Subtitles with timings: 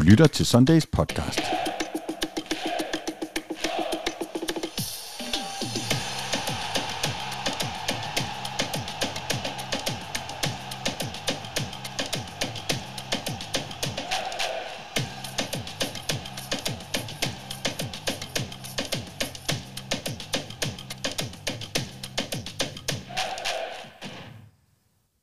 [0.00, 1.40] Du lytter til Sundays podcast.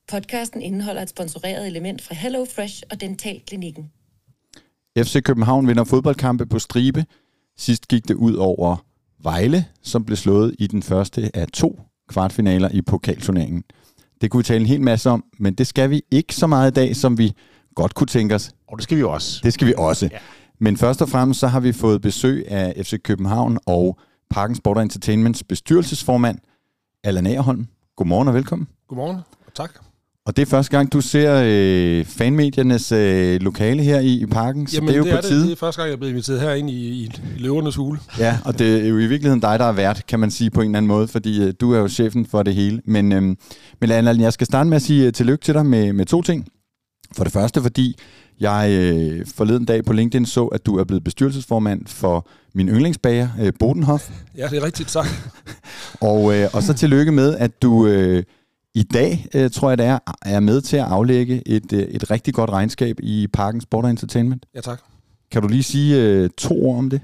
[0.08, 3.92] Podcasten indeholder et sponsoreret element fra Hello Fresh og Dentalklinikken.
[4.98, 7.06] FC København vinder fodboldkampe på stribe.
[7.58, 8.76] Sidst gik det ud over
[9.24, 11.80] Vejle, som blev slået i den første af to
[12.10, 13.64] kvartfinaler i pokalturneringen.
[14.22, 16.72] Det kunne vi tale en hel masse om, men det skal vi ikke så meget
[16.72, 17.34] i dag, som vi
[17.76, 18.52] godt kunne tænke os.
[18.68, 19.40] Og det skal vi også.
[19.44, 20.10] Det skal vi også.
[20.12, 20.18] Ja.
[20.60, 24.78] Men først og fremmest så har vi fået besøg af FC København og Parken Sport
[24.78, 26.40] Entertainments bestyrelsesformand,
[27.04, 27.68] Allan Agerholm.
[27.96, 28.68] Godmorgen og velkommen.
[28.88, 29.87] Godmorgen, og tak.
[30.28, 34.68] Og det er første gang, du ser øh, fanmediernes øh, lokale her i, i parken,
[34.68, 35.40] så Jamen, det er jo det på er tide.
[35.40, 38.00] Det, det er første gang, jeg er blevet inviteret herinde i, i, løvernes hule.
[38.20, 40.62] Ja, og det er jo i virkeligheden dig, der er vært, kan man sige på
[40.62, 42.82] en eller anden måde, fordi øh, du er jo chefen for det hele.
[42.86, 43.36] Men, øh,
[43.82, 46.22] men Allan, jeg skal starte med at sige øh, tillykke til dig med, med to
[46.22, 46.48] ting.
[47.18, 47.98] For det første, fordi
[48.40, 53.30] jeg øh, forleden dag på LinkedIn så, at du er blevet bestyrelsesformand for min yndlingsbager,
[53.42, 54.10] øh, Bodenhof.
[54.38, 55.32] Ja, det er rigtigt sagt.
[56.02, 58.24] Og, øh, og så tillykke med, at du øh,
[58.78, 62.12] i dag, øh, tror jeg det er, er med til at aflægge et, øh, et
[62.12, 64.46] rigtig godt regnskab i Parken Sport og Entertainment.
[64.56, 64.82] Ja, tak.
[65.32, 67.02] Kan du lige sige øh, to ord om det?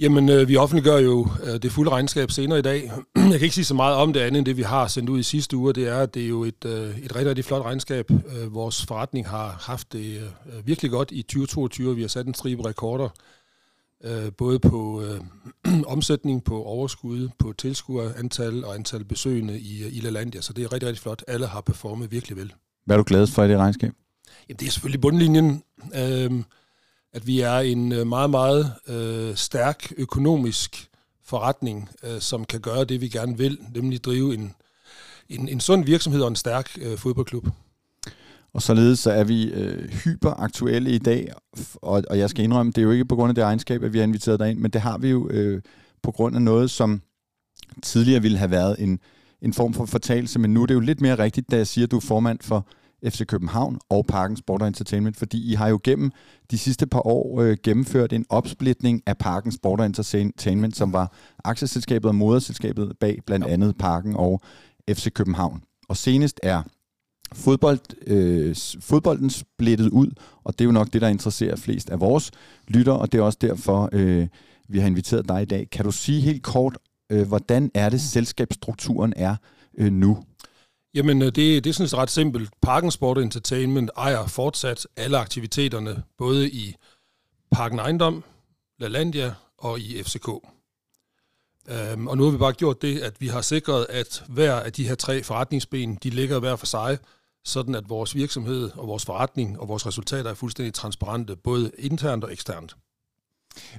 [0.00, 2.92] Jamen, øh, vi offentliggør jo øh, det fulde regnskab senere i dag.
[3.16, 5.18] Jeg kan ikke sige så meget om det andet, end det vi har sendt ud
[5.18, 5.72] i sidste uge.
[5.72, 8.10] Det er, at det er jo et, øh, et rigtig, rigtig flot regnskab.
[8.10, 11.94] Øh, vores forretning har haft det øh, virkelig godt i 2022.
[11.94, 13.08] Vi har sat en stribe rekorder,
[14.04, 15.20] øh, både på øh,
[15.94, 20.40] omsætning, på overskud, på tilskuerantal og antal besøgende i, i LaLandia.
[20.40, 21.22] Så det er rigtig, rigtig flot.
[21.28, 22.54] Alle har performet virkelig vel.
[22.84, 23.92] Hvad er du glad for i det regnskab?
[24.48, 25.62] Jamen, det er selvfølgelig bundlinjen,
[25.94, 26.42] øh,
[27.12, 30.90] at vi er en øh, meget, meget øh, stærk økonomisk
[31.24, 34.54] forretning, øh, som kan gøre det, vi gerne vil, nemlig drive en,
[35.28, 37.46] en, en sund virksomhed og en stærk øh, fodboldklub.
[38.52, 41.32] Og således så er vi øh, hyperaktuelle i dag,
[41.74, 43.92] og, og jeg skal indrømme, det er jo ikke på grund af det regnskab, at
[43.92, 45.62] vi har inviteret dig ind, men det har vi jo øh,
[46.02, 47.02] på grund af noget, som
[47.82, 48.98] tidligere ville have været en,
[49.42, 51.86] en form for fortalelse, men nu er det jo lidt mere rigtigt, da jeg siger,
[51.86, 52.66] at du er formand for
[53.04, 56.10] FC København og Parken Sport og Entertainment, fordi I har jo gennem
[56.50, 61.12] de sidste par år øh, gennemført en opsplitning af Parken Sport og Entertainment, som var
[61.44, 64.40] aktieselskabet og moderselskabet bag blandt andet Parken og
[64.90, 65.62] FC København.
[65.88, 66.62] Og senest er
[67.34, 70.10] fodbold, øh, fodbolden splittet ud,
[70.44, 72.30] og det er jo nok det, der interesserer flest af vores
[72.68, 74.28] lytter, og det er også derfor, øh,
[74.68, 75.70] vi har inviteret dig i dag.
[75.70, 76.78] Kan du sige helt kort,
[77.10, 79.36] øh, hvordan er det, selskabsstrukturen er
[79.78, 80.24] øh, nu?
[80.94, 82.50] Jamen, øh, det, det er sådan set ret simpelt.
[82.62, 86.74] Parken Sport Entertainment ejer fortsat alle aktiviteterne, både i
[87.52, 88.24] Parken Ejendom,
[88.78, 90.28] LaLandia og i FCK.
[91.94, 94.72] Um, og nu har vi bare gjort det, at vi har sikret, at hver af
[94.72, 96.98] de her tre forretningsben, de ligger hver for sig,
[97.44, 102.24] sådan at vores virksomhed og vores forretning og vores resultater er fuldstændig transparente, både internt
[102.24, 102.76] og eksternt.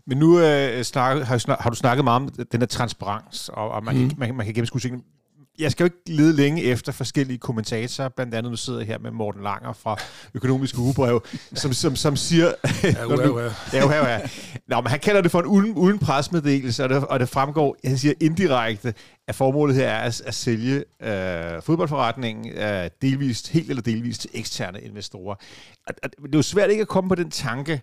[0.05, 3.83] Men nu øh, snak, har, har du snakket meget om den der transparens, og, og
[3.83, 4.09] man, mm.
[4.09, 5.01] kan, man, man kan gennemskue.
[5.59, 8.99] Jeg skal jo ikke lede længe efter forskellige kommentatorer, blandt andet nu sidder jeg her
[8.99, 9.97] med Morten Langer fra
[10.33, 12.53] Økonomisk Ugebrev, som, som, som siger...
[12.83, 13.49] Ja, uha, uha.
[13.73, 14.19] ja, uha, uha.
[14.69, 17.77] Nå, men han kalder det for en uden, uden presmeddelelse, og det, og det fremgår,
[17.83, 18.93] jeg siger indirekte,
[19.27, 24.29] at formålet her er at, at sælge øh, fodboldforretningen øh, delvist, helt eller delvist til
[24.33, 25.35] eksterne investorer.
[25.87, 27.81] Og, og, det er jo svært ikke at komme på den tanke,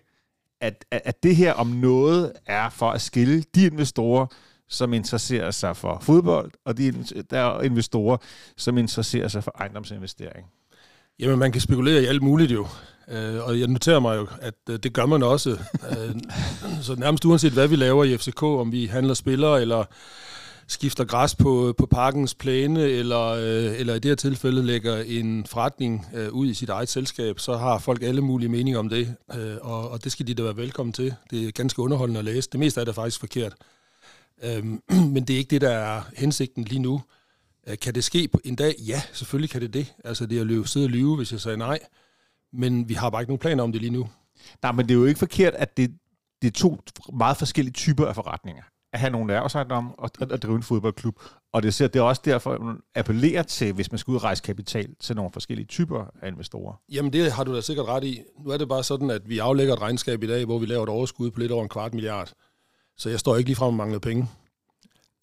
[0.61, 4.25] at, at, at det her om noget er for at skille de investorer,
[4.69, 6.93] som interesserer sig for fodbold, og de
[7.29, 8.17] der er investorer,
[8.57, 10.45] som interesserer sig for ejendomsinvestering.
[11.19, 12.67] Jamen, man kan spekulere i alt muligt jo.
[13.11, 15.49] Øh, og jeg noterer mig jo, at øh, det gør man også.
[15.89, 16.15] Øh,
[16.81, 19.83] så nærmest uanset hvad vi laver i FCK, om vi handler spillere, eller
[20.67, 24.97] skifter græs på, øh, på parkens plæne, eller, øh, eller i det her tilfælde lægger
[24.97, 28.89] en forretning øh, ud i sit eget selskab, så har folk alle mulige meninger om
[28.89, 31.13] det, øh, og, og det skal de da være velkommen til.
[31.31, 32.49] Det er ganske underholdende at læse.
[32.51, 33.53] Det meste af det er faktisk forkert.
[34.43, 34.81] Øhm,
[35.13, 37.01] men det er ikke det, der er hensigten lige nu.
[37.67, 38.75] Øh, kan det ske en dag?
[38.87, 39.93] Ja, selvfølgelig kan det det.
[40.03, 41.79] Altså det er at løbe, sidde og lyve, hvis jeg sagde nej.
[42.53, 44.09] Men vi har bare ikke nogen planer om det lige nu.
[44.61, 45.97] Nej, men det er jo ikke forkert, at det,
[46.41, 46.79] det er to
[47.13, 48.63] meget forskellige typer af forretninger.
[48.93, 51.19] At have nogle erhvervsejendom og, og, og drive en fodboldklub.
[51.53, 54.15] Og det, ser, det er også derfor, at man appellerer til, hvis man skal ud
[54.15, 56.73] og rejse kapital, til nogle forskellige typer af investorer.
[56.91, 58.21] Jamen det har du da sikkert ret i.
[58.45, 60.83] Nu er det bare sådan, at vi aflægger et regnskab i dag, hvor vi laver
[60.83, 62.33] et overskud på lidt over en kvart milliard.
[62.97, 64.29] Så jeg står ikke lige frem og mangler penge.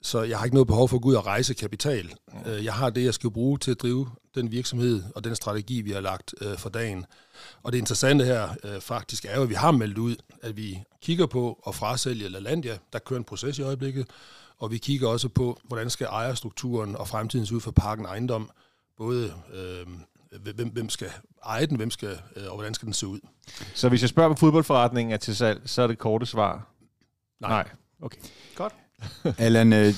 [0.02, 2.14] Så jeg har ikke noget behov for at gå ud og rejse kapital.
[2.46, 5.80] Øh, Jeg har det, jeg skal bruge til at drive den virksomhed og den strategi,
[5.80, 7.06] vi har lagt øh, for dagen.
[7.62, 10.82] Og det interessante her øh, faktisk er jo, at vi har meldt ud, at vi
[11.02, 12.78] kigger på at frasælge LaLandia.
[12.92, 14.06] Der kører en proces i øjeblikket.
[14.58, 18.50] Og vi kigger også på, hvordan skal ejerstrukturen og fremtiden se ud for parken ejendom.
[18.96, 19.86] Både øh,
[20.54, 21.10] hvem, hvem skal
[21.46, 23.20] eje den, hvem skal, og hvordan skal den se ud.
[23.74, 26.71] Så hvis jeg spørger, om fodboldforretningen er til salg, så er det korte svar?
[27.42, 27.50] Nej.
[27.50, 27.68] Nej.
[28.02, 28.18] Okay.
[28.54, 28.72] Godt.
[29.38, 29.94] Allan, øh,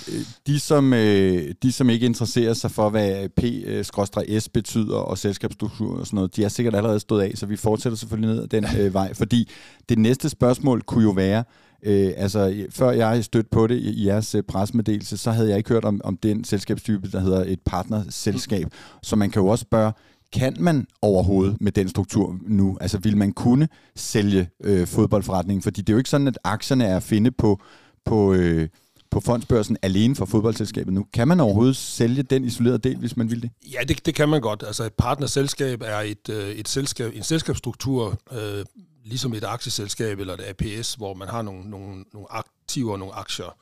[0.46, 6.06] de som, øh, de som ikke interesserer sig for, hvad P-S betyder og selskabsstruktur og
[6.06, 8.66] sådan noget, de har sikkert allerede stået af, så vi fortsætter selvfølgelig ned ad den
[8.78, 9.50] øh, vej, fordi
[9.88, 11.44] det næste spørgsmål kunne jo være,
[11.82, 15.58] øh, altså før jeg stødte på det i, i jeres øh, presmeddelelse, så havde jeg
[15.58, 18.66] ikke hørt om, om den selskabstype, der hedder et partnerselskab,
[19.02, 19.92] så man kan jo også spørge,
[20.34, 22.78] kan man overhovedet med den struktur nu?
[22.80, 25.62] Altså vil man kunne sælge øh, fodboldforretningen?
[25.62, 27.60] Fordi det er jo ikke sådan, at aktierne er at finde på,
[28.04, 28.68] på, øh,
[29.10, 31.06] på fondsbørsen alene for fodboldselskabet nu.
[31.12, 33.50] Kan man overhovedet sælge den isolerede del, hvis man vil det?
[33.72, 34.62] Ja, det, det kan man godt.
[34.66, 38.64] Altså et partnerselskab er et, øh, et selskab, en selskabsstruktur, øh,
[39.04, 43.14] ligesom et aktieselskab eller et APS, hvor man har nogle, nogle, nogle aktiver og nogle
[43.14, 43.56] aktier.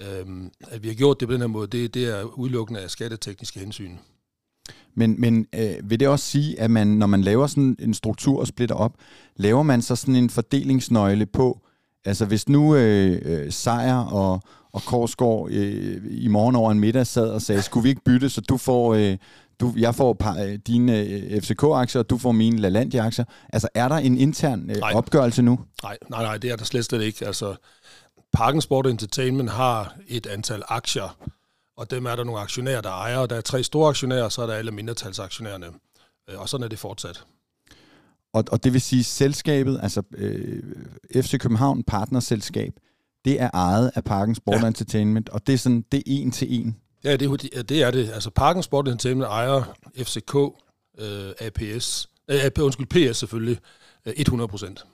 [0.00, 2.90] Øhm, at vi har gjort det på den her måde, det, det er udelukkende af
[2.90, 3.96] skattetekniske hensyn.
[4.94, 8.40] Men, men øh, vil det også sige, at man, når man laver sådan en struktur
[8.40, 8.92] og splitter op,
[9.36, 11.60] laver man så sådan en fordelingsnøgle på,
[12.04, 14.40] altså hvis nu øh, øh, Sejr og,
[14.72, 18.28] og Korsgaard øh, i morgen over en middag sad og sagde, skulle vi ikke bytte,
[18.28, 18.94] så du får...
[18.94, 19.16] Øh,
[19.60, 23.24] du, jeg får par, øh, dine øh, FCK-aktier, og du får mine LaLandia-aktier.
[23.52, 24.92] Altså, er der en intern øh, Nej.
[24.94, 25.58] opgørelse nu?
[25.82, 27.26] Nej, nej, nej, det er der slet, slet ikke.
[27.26, 27.54] Altså,
[28.32, 31.16] Parken Sport Entertainment har et antal aktier,
[31.80, 33.26] og dem er der nogle aktionærer, der ejer.
[33.26, 35.66] Der er tre store aktionærer, og så er der alle mindretalsaktionærerne.
[36.30, 37.24] Øh, Og sådan er det fortsat.
[38.32, 40.62] Og, og det vil sige, selskabet, altså øh,
[41.22, 42.72] FC København Partnerselskab,
[43.24, 44.66] det er ejet af Parken Sport ja.
[44.66, 46.76] Entertainment, og det er sådan, det er en til en.
[47.04, 48.10] Ja, det, er ja, det er det.
[48.10, 50.34] Altså, Parken Sport Entertainment ejer FCK,
[50.98, 53.58] øh, APS, øh, undskyld, PS selvfølgelig,
[54.06, 54.84] øh, 100 procent.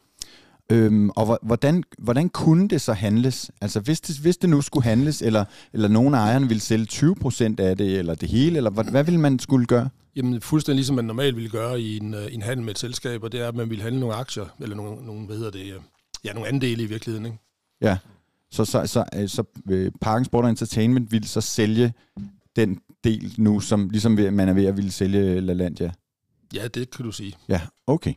[0.72, 3.50] Øhm, og hvor- hvordan, hvordan kunne det så handles?
[3.60, 6.86] Altså hvis det, hvis det nu skulle handles, eller, eller nogen af ejerne ville sælge
[6.90, 9.88] 20% af det, eller det hele, eller hvad, hvad ville man skulle gøre?
[10.16, 13.22] Jamen, fuldstændig ligesom man normalt ville gøre i en, øh, en handel med et selskab,
[13.22, 15.60] og det er, at man ville handle nogle aktier, eller nogle, nogle hvad hedder det,
[15.74, 15.80] øh,
[16.24, 17.38] ja, nogle andele i virkeligheden, ikke?
[17.80, 17.96] Ja,
[18.50, 21.92] så, så, så, øh, så øh, Parken Sport Entertainment ville så sælge
[22.56, 25.90] den del nu, som ligesom man er ved at ville sælge LaLandia.
[26.54, 27.32] Ja, det kan du sige.
[27.48, 28.12] Ja, okay.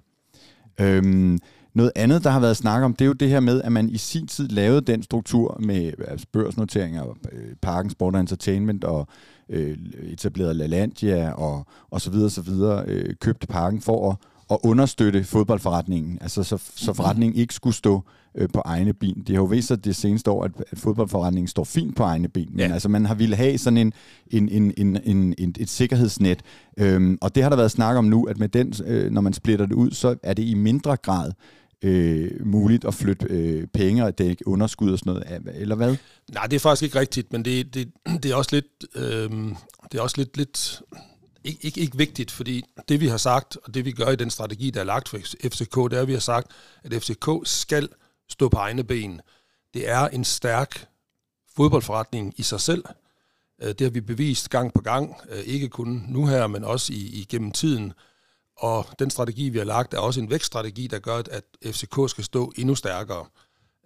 [0.82, 1.40] Øhm,
[1.80, 3.90] noget andet, der har været snak om, det er jo det her med, at man
[3.90, 9.08] i sin tid lavede den struktur med altså, børsnoteringer, øh, Parken Sport og Entertainment og
[9.50, 14.18] øh, etablerede LaLandia og, og så videre, så videre, øh, købte Parken for at,
[14.52, 18.04] at understøtte fodboldforretningen, altså så, så forretningen ikke skulle stå
[18.36, 19.24] øh, på egne ben.
[19.28, 22.28] Det har jo vist sig det seneste år, at, at fodboldforretningen står fint på egne
[22.28, 22.74] ben, men Ja.
[22.74, 23.94] altså man har ville have sådan en,
[24.32, 26.42] en, en, en, en, en, et sikkerhedsnet,
[26.80, 29.34] øhm, og det har der været snak om nu, at med den, øh, når man
[29.34, 31.32] splitter det ud, så er det i mindre grad
[31.82, 35.96] øh, muligt at flytte øh, penge og dække underskud og sådan noget, eller hvad?
[36.34, 37.92] Nej, det er faktisk ikke rigtigt, men det, det,
[38.24, 38.66] det er også lidt,
[38.96, 39.32] øh,
[39.92, 40.82] det er også lidt, lidt
[41.44, 44.30] ikke, ikke, ikke vigtigt, fordi det vi har sagt, og det vi gør i den
[44.30, 46.52] strategi, der er lagt for FCK, det er, at vi har sagt,
[46.84, 47.90] at FCK skal
[48.30, 49.22] stå på egne ben.
[49.74, 50.86] Det er en stærk
[51.56, 52.84] fodboldforretning i sig selv.
[53.62, 56.94] Øh, det har vi bevist gang på gang, øh, ikke kun nu her, men også
[56.94, 57.94] i, igennem tiden.
[58.60, 62.24] Og den strategi, vi har lagt, er også en vækststrategi, der gør, at FCK skal
[62.24, 63.26] stå endnu stærkere.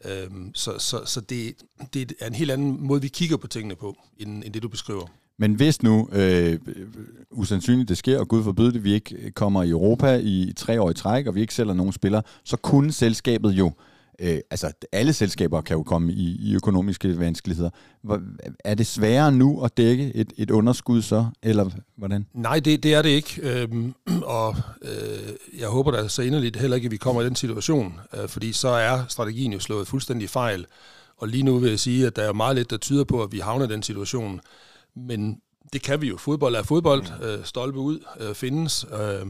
[0.05, 1.53] Øhm, så så, så det,
[1.93, 4.69] det er en helt anden måde, vi kigger på tingene på, end, end det, du
[4.69, 5.05] beskriver.
[5.37, 6.59] Men hvis nu, øh,
[7.31, 10.89] usandsynligt det sker, og Gud forbyde det, vi ikke kommer i Europa i tre år
[10.89, 14.71] i træk, og vi ikke sælger nogen spillere, så kunne selskabet jo, øh, øh, altså
[14.91, 17.69] alle selskaber kan jo komme i, i økonomiske vanskeligheder.
[18.01, 18.21] Hvor,
[18.65, 22.25] er det sværere nu at dække et, et underskud så, eller hvordan?
[22.33, 23.41] Nej, det, det er det ikke.
[23.41, 23.93] Øhm,
[24.39, 27.99] og øh, jeg håber da så inderligt heller ikke, at vi kommer i den situation,
[28.13, 30.65] øh, fordi så er strategien jo slået fuldstændig fejl.
[31.17, 33.31] Og lige nu vil jeg sige, at der er meget lidt, der tyder på, at
[33.31, 34.41] vi havner i den situation.
[34.95, 35.37] Men
[35.73, 36.17] det kan vi jo.
[36.17, 37.03] Fodbold er fodbold.
[37.23, 38.85] Øh, stolpe ud øh, findes.
[38.93, 39.25] Øh,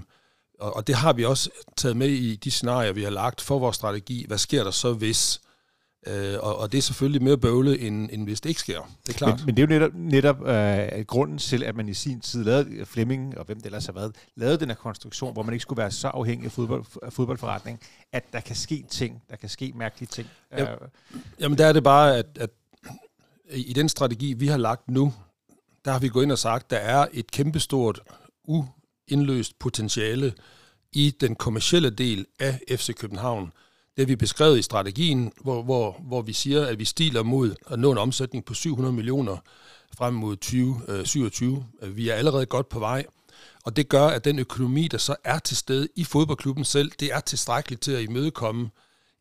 [0.59, 3.59] og, og det har vi også taget med i de scenarier, vi har lagt for
[3.59, 4.25] vores strategi.
[4.27, 5.41] Hvad sker der så, hvis?
[6.07, 8.81] Øh, og, og det er selvfølgelig mere bøvle, end, end hvis det ikke sker.
[9.07, 9.39] Det er klart.
[9.39, 12.43] Men, men det er jo netop, netop øh, grunden til, at man i sin tid
[12.43, 15.61] lavede Flemming, og hvem det ellers har været, lavede den her konstruktion, hvor man ikke
[15.61, 17.79] skulle være så afhængig af, fodbold, af fodboldforretning,
[18.11, 20.27] at der kan ske ting, der kan ske mærkelige ting.
[20.51, 20.71] Ja.
[20.71, 20.77] Øh,
[21.39, 22.49] Jamen der er det bare, at, at
[23.51, 25.13] i den strategi, vi har lagt nu,
[25.85, 27.99] der har vi gået ind og sagt, der er et kæmpestort
[29.13, 30.33] indløst potentiale
[30.91, 33.53] i den kommercielle del af FC København.
[33.97, 37.79] Det vi beskrevet i strategien, hvor, hvor, hvor vi siger, at vi stiler mod at
[37.79, 39.37] nå en omsætning på 700 millioner
[39.97, 41.65] frem mod 2027.
[41.81, 43.05] Øh, vi er allerede godt på vej,
[43.63, 47.13] og det gør, at den økonomi, der så er til stede i fodboldklubben selv, det
[47.13, 48.69] er tilstrækkeligt til at imødekomme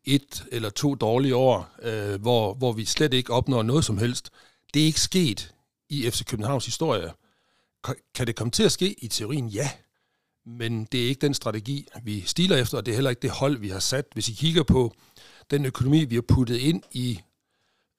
[0.05, 4.29] et eller to dårlige år, øh, hvor, hvor vi slet ikke opnår noget som helst.
[4.73, 5.53] Det er ikke sket
[5.89, 7.11] i FC Københavns historie.
[8.15, 9.03] Kan det komme til at ske?
[9.03, 9.71] I teorien ja,
[10.45, 13.29] men det er ikke den strategi, vi stiler efter, og det er heller ikke det
[13.29, 14.05] hold, vi har sat.
[14.13, 14.93] Hvis I kigger på
[15.51, 17.19] den økonomi, vi har puttet ind i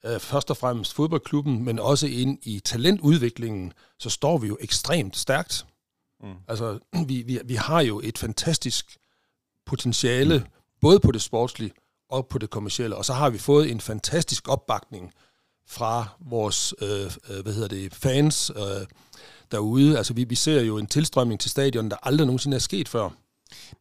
[0.05, 5.17] øh, først og fremmest fodboldklubben, men også ind i talentudviklingen, så står vi jo ekstremt
[5.17, 5.65] stærkt.
[6.23, 6.33] Mm.
[6.47, 8.97] Altså, vi, vi, vi har jo et fantastisk
[9.65, 10.45] potentiale, mm.
[10.81, 11.71] både på det sportslige
[12.09, 15.13] og på det kommercielle, og så har vi fået en fantastisk opbakning
[15.67, 18.87] fra vores øh, øh hvad hedder det, fans øh,
[19.55, 19.97] derude.
[19.97, 23.09] Altså, vi, vi ser jo en tilstrømning til stadion, der aldrig nogensinde er sket før.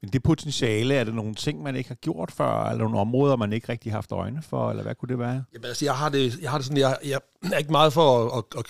[0.02, 3.36] Men det potentiale, er det nogle ting, man ikke har gjort før, eller nogle områder,
[3.36, 5.44] man ikke rigtig har haft øjne for, eller hvad kunne det være?
[5.54, 7.20] Jamen, altså, jeg har det, jeg har det sådan, jeg, jeg
[7.52, 8.64] er ikke meget for at, at, at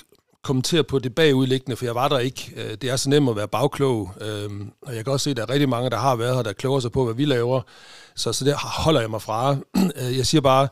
[0.45, 2.53] kommentere på det bagudliggende, for jeg var der ikke.
[2.57, 5.37] Øh, det er så nemt at være bagklog, øhm, og jeg kan også se, at
[5.37, 7.63] der er rigtig mange, der har været her, der kloger sig på, hvad vi laver.
[8.15, 9.57] Så, så det holder jeg mig fra.
[10.01, 10.69] Øh, jeg siger bare,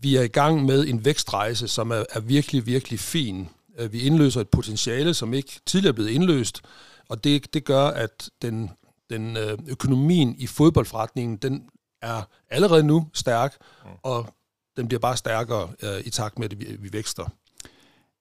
[0.00, 3.48] vi er i gang med en vækstrejse, som er, er virkelig, virkelig fin.
[3.78, 6.62] Øh, vi indløser et potentiale, som ikke tidligere er blevet indløst,
[7.08, 8.70] og det, det gør, at den,
[9.10, 9.36] den
[9.68, 11.68] økonomien i fodboldforretningen, den
[12.02, 13.90] er allerede nu stærk, mm.
[14.02, 14.34] og
[14.76, 17.28] den bliver bare stærkere øh, i takt med, at vi, vi vækster.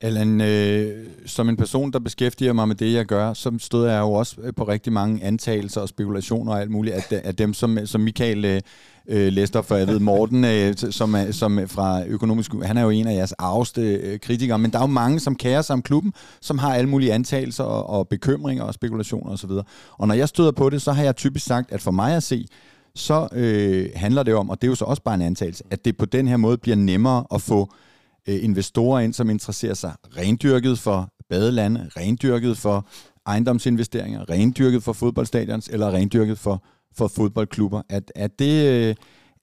[0.04, 4.00] Allan, øh, som en person, der beskæftiger mig med det, jeg gør, så stod jeg
[4.00, 7.54] jo også øh, på rigtig mange antagelser og spekulationer og alt muligt, at, af dem,
[7.54, 8.62] som, som Michael øh,
[9.08, 12.82] øh, læste op for, jeg ved, Morten, øh, som, er, som fra økonomisk, han er
[12.82, 15.74] jo en af jeres arveste øh, kritikere, men der er jo mange, som kærer sig
[15.74, 19.52] om klubben, som har alle mulige antagelser og, og bekymringer og spekulationer osv.
[19.52, 19.66] Og,
[19.98, 22.24] og når jeg støder på det, så har jeg typisk sagt, at for mig at
[22.24, 22.48] se,
[22.96, 25.86] så øh, handler det om, og det er jo så også bare en antagelse, at
[25.86, 27.91] det på den her måde bliver nemmere at få øh,
[28.30, 32.88] Øh, investorer ind, som interesserer sig rendyrket for badelande, rendyrket for
[33.26, 36.64] ejendomsinvesteringer, rendyrket for fodboldstadions eller rendyrket for,
[36.96, 37.82] for fodboldklubber.
[37.90, 38.96] Er, er det, øh,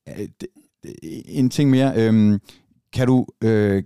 [0.07, 0.49] er det
[0.85, 0.93] øh,
[1.25, 1.93] en ting mere?
[1.97, 2.39] Øh,
[2.93, 3.83] kan, du, øh,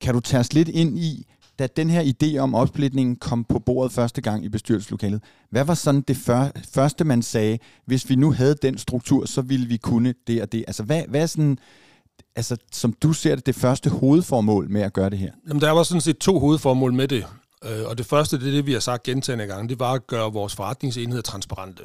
[0.00, 1.26] kan du tage os lidt ind i,
[1.58, 5.74] da den her idé om opsplitningen kom på bordet første gang i bestyrelseslokalet, hvad var
[5.74, 9.76] sådan det før, første, man sagde, hvis vi nu havde den struktur, så ville vi
[9.76, 10.64] kunne det og det?
[10.66, 11.58] Altså, hvad, hvad er sådan
[12.36, 15.32] altså, som du ser det, det første hovedformål med at gøre det her?
[15.48, 17.26] Jamen, der var sådan set to hovedformål med det.
[17.64, 20.06] Øh, og det første, det er det, vi har sagt gentagende gange, det var at
[20.06, 21.82] gøre vores forretningsenheder transparente.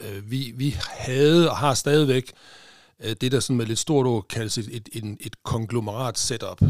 [0.00, 2.32] Øh, vi, vi havde og har stadigvæk
[3.04, 6.60] øh, det, der sådan med lidt stort ord kaldes et, et, et, et konglomerat setup.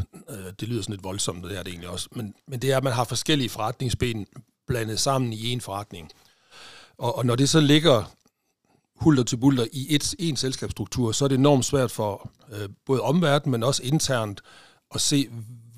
[0.60, 2.08] Det lyder sådan lidt voldsomt, det er det egentlig også.
[2.12, 4.26] Men, men det er, at man har forskellige forretningsben
[4.66, 6.10] blandet sammen i en forretning.
[6.98, 8.14] Og, og når det så ligger
[8.96, 13.00] hulter til bulter i et, en selskabsstruktur, så er det enormt svært for øh, både
[13.00, 14.40] omverdenen, men også internt
[14.94, 15.28] at se,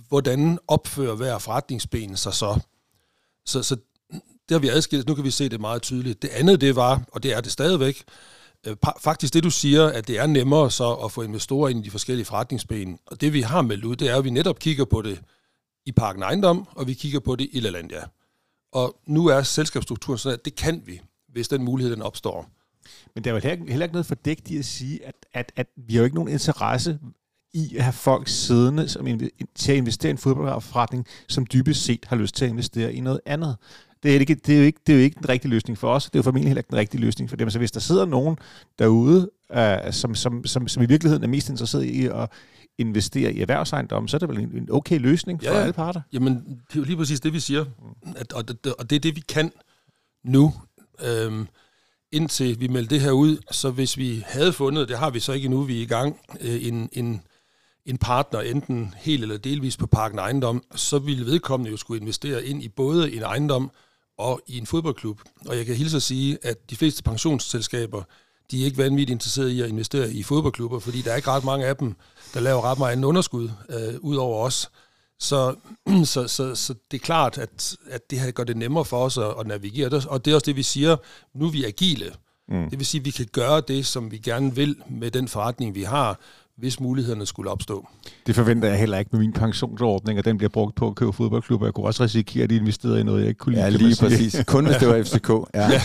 [0.08, 2.61] hvordan opfører hver forretningsben sig så.
[3.46, 3.76] Så, så
[4.49, 6.23] det har vi adskilt, nu kan vi se det meget tydeligt.
[6.23, 8.04] Det andet, det var, og det er det stadigvæk,
[8.66, 11.82] øh, faktisk det du siger, at det er nemmere så at få investorer ind i
[11.82, 12.99] de forskellige forretningsben.
[13.06, 15.20] Og det vi har meldt ud, det er, at vi netop kigger på det
[15.87, 18.04] i Parken Ejendom, og vi kigger på det i LaLandia.
[18.73, 22.50] Og nu er selskabsstrukturen sådan, at det kan vi, hvis den mulighed den opstår.
[23.14, 25.66] Men der er jo heller, heller ikke noget fordækt i at sige, at, at, at
[25.76, 26.99] vi har jo ikke nogen interesse
[27.55, 29.07] i at have folk siddende som
[29.55, 33.00] til at investere i en fodboldforretning, som dybest set har lyst til at investere i
[33.00, 33.57] noget andet.
[34.02, 35.95] Det er, ikke, det, er jo ikke, det er jo ikke den rigtige løsning for
[35.95, 37.50] os, det er jo formentlig heller ikke den rigtige løsning for dem.
[37.50, 38.37] Så hvis der sidder nogen
[38.78, 42.31] derude, uh, som, som, som, som i virkeligheden er mest interesseret i at
[42.78, 46.00] investere i erhvervsejendom, så er det vel en, okay løsning for ja, alle parter?
[46.12, 47.64] Jamen, det er jo lige præcis det, vi siger.
[48.16, 49.52] At, og, det, og det er det, vi kan
[50.25, 50.55] nu.
[51.05, 51.47] Øhm,
[52.16, 55.32] indtil vi meldte det her ud, så hvis vi havde fundet, det har vi så
[55.32, 57.23] ikke endnu, vi er i gang, øh, en, en,
[57.87, 62.44] en partner, enten helt eller delvis på Parken Ejendom, så ville vedkommende jo skulle investere
[62.44, 63.70] ind i både en ejendom
[64.18, 65.20] og i en fodboldklub.
[65.46, 68.02] Og jeg kan hilse at sige, at de fleste pensionsselskaber,
[68.50, 71.44] de er ikke vanvittigt interesserede i at investere i fodboldklubber, fordi der er ikke ret
[71.44, 71.94] mange af dem,
[72.35, 74.70] der laver ret meget andet underskud øh, ud over os.
[75.20, 75.54] Så,
[76.12, 79.18] så, så, så det er klart, at, at det her gør det nemmere for os
[79.18, 80.02] at, at navigere.
[80.08, 80.96] Og det er også det, vi siger,
[81.35, 82.12] nu er vi agile.
[82.49, 82.70] Mm.
[82.70, 85.75] Det vil sige, at vi kan gøre det, som vi gerne vil med den forretning,
[85.75, 86.20] vi har,
[86.58, 87.86] hvis mulighederne skulle opstå.
[88.26, 91.12] Det forventer jeg heller ikke med min pensionsordning, at den bliver brugt på at købe
[91.12, 91.66] fodboldklubber.
[91.66, 93.64] Jeg kunne også risikere, at de investerede i noget, jeg ikke kunne lide.
[93.64, 94.44] Ja, lige præcis.
[94.46, 95.28] Kun hvis det var FCK.
[95.54, 95.70] Ja.
[95.70, 95.80] ja.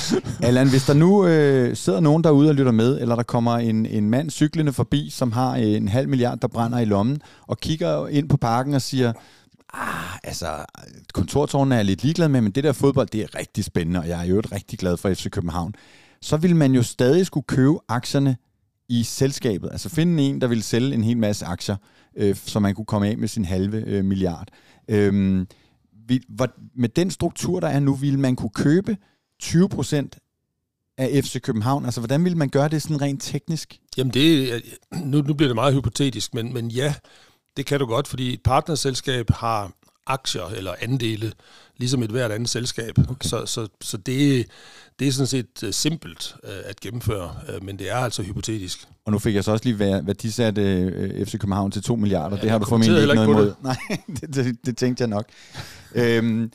[0.47, 3.85] Allan, hvis der nu øh, sidder nogen derude og lytter med, eller der kommer en,
[3.85, 8.07] en mand cyklende forbi, som har en halv milliard, der brænder i lommen, og kigger
[8.07, 9.13] ind på parken og siger,
[9.73, 10.47] ah, altså,
[11.13, 14.07] kontortårnen er jeg lidt ligeglad med, men det der fodbold, det er rigtig spændende, og
[14.07, 15.75] jeg er jo rigtig glad for FC København.
[16.21, 18.37] Så vil man jo stadig skulle købe aktierne
[18.91, 19.69] i selskabet.
[19.71, 21.75] Altså finde en, der ville sælge en hel masse aktier,
[22.17, 24.47] øh, så man kunne komme af med sin halve øh, milliard.
[24.87, 25.45] Øh,
[26.07, 28.97] vi, hvor, med den struktur, der er nu, ville man kunne købe
[29.39, 30.19] 20 procent
[30.97, 31.85] af FC København?
[31.85, 33.79] Altså, hvordan ville man gøre det sådan rent teknisk?
[33.97, 34.61] Jamen, det,
[35.03, 36.93] nu, nu bliver det meget hypotetisk, men, men ja,
[37.57, 39.71] det kan du godt, fordi et partnerselskab har
[40.07, 41.31] aktier eller andele,
[41.77, 42.97] ligesom et hvert andet selskab.
[42.97, 43.29] Okay.
[43.29, 44.45] Så, så, så det,
[44.99, 48.87] det er sådan set uh, simpelt uh, at gennemføre, uh, men det er altså hypotetisk.
[49.05, 52.35] Og nu fik jeg så også lige værdisat uh, FC København til 2 milliarder.
[52.35, 53.53] Ja, det har du formentlig ikke noget imod.
[53.63, 53.77] Nej,
[54.07, 55.25] det, det, det tænkte jeg nok.
[55.95, 56.51] øhm,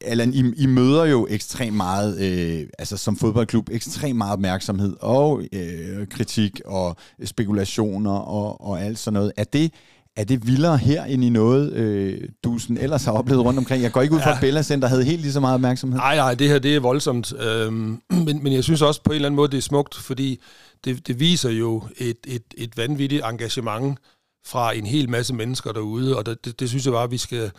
[0.00, 5.42] Allan, I, I møder jo ekstremt meget, øh, altså som fodboldklub, ekstremt meget opmærksomhed og
[5.52, 9.32] øh, kritik og spekulationer og, og alt sådan noget.
[9.36, 9.72] Er det,
[10.16, 13.82] er det vildere her end i noget, øh, du sådan ellers har oplevet rundt omkring?
[13.82, 14.34] Jeg går ikke ud fra, ja.
[14.34, 15.98] at Bella Center havde helt lige så meget opmærksomhed.
[15.98, 17.32] Nej, nej, det her det er voldsomt.
[17.40, 20.40] Øhm, men, men jeg synes også på en eller anden måde, det er smukt, fordi
[20.84, 23.98] det, det viser jo et, et, et vanvittigt engagement
[24.46, 27.50] fra en hel masse mennesker derude, og det, det, det synes jeg bare, vi skal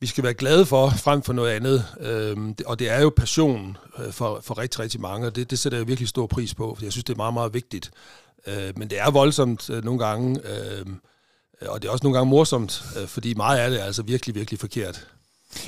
[0.00, 1.84] vi skal være glade for, frem for noget andet.
[2.00, 5.58] Øhm, og det er jo passion øh, for, for rigtig, rigtig mange, og det, det
[5.58, 7.90] sætter jeg virkelig stor pris på, for jeg synes, det er meget, meget vigtigt.
[8.46, 10.86] Øh, men det er voldsomt øh, nogle gange, øh,
[11.66, 14.34] og det er også nogle gange morsomt, øh, fordi meget af det er altså virkelig,
[14.34, 15.06] virkelig forkert.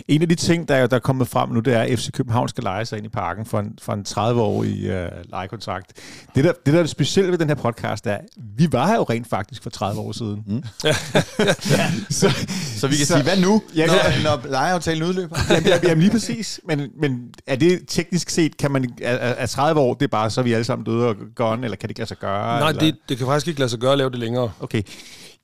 [0.08, 2.48] En af de ting, der, der er kommet frem nu, det er, at FC København
[2.48, 5.92] skal lege sig ind i parken for en, for en 30-årig øh, lejekontrakt.
[6.34, 8.18] Det der, det, der er det specielle ved den her podcast, er,
[8.56, 10.44] vi var her jo rent faktisk for 30 år siden.
[10.46, 10.62] Mm.
[10.84, 12.30] ja, så,
[12.76, 15.36] så vi kan så, sige, hvad nu, ja, når, når lejeaftalen udløber?
[15.50, 16.60] jamen, jamen lige præcis.
[16.64, 20.30] Men, men er det teknisk set, kan man, er, er 30 år, det er bare,
[20.30, 22.60] så er vi alle sammen døde og gone, eller kan det ikke lade sig gøre?
[22.60, 24.52] Nej, det, det kan faktisk ikke lade sig gøre at lave det længere.
[24.60, 24.82] Okay.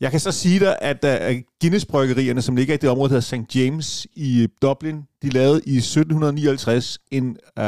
[0.01, 3.45] Jeg kan så sige dig, at uh, Guinness-bryggerierne, som ligger i det område, der hedder
[3.47, 3.57] St.
[3.57, 7.65] James i Dublin, de lavede i 1759 en uh,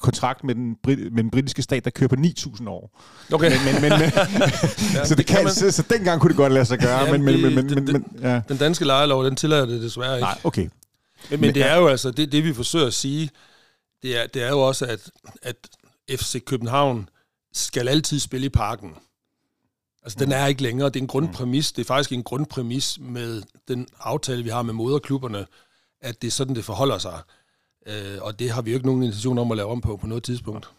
[0.00, 3.00] kontrakt med den, med den britiske stat, der kører på 9.000 år.
[3.32, 3.50] Okay.
[3.50, 4.00] Men, men, men, men,
[4.94, 5.52] ja, så, det kan, kan man...
[5.52, 6.98] så, så dengang kunne det godt lade sig gøre.
[6.98, 8.40] Ja, men, men, men, men, men, men, ja.
[8.48, 10.24] Den danske lejelov, den tillader det desværre ikke.
[10.24, 10.62] Nej, okay.
[10.62, 10.70] Men,
[11.30, 13.30] men, men det er jo altså, det, det vi forsøger at sige,
[14.02, 15.10] det er, det er jo også, at,
[15.42, 15.56] at
[16.10, 17.08] FC København
[17.52, 18.90] skal altid spille i parken.
[20.04, 20.88] Altså, den er ikke længere.
[20.88, 21.72] Det er en grundpræmis.
[21.72, 25.46] Det er faktisk en grundpræmis med den aftale, vi har med moderklubberne,
[26.00, 27.18] at det er sådan, det forholder sig.
[27.86, 30.06] Øh, og det har vi jo ikke nogen intention om at lave om på på
[30.06, 30.70] noget tidspunkt.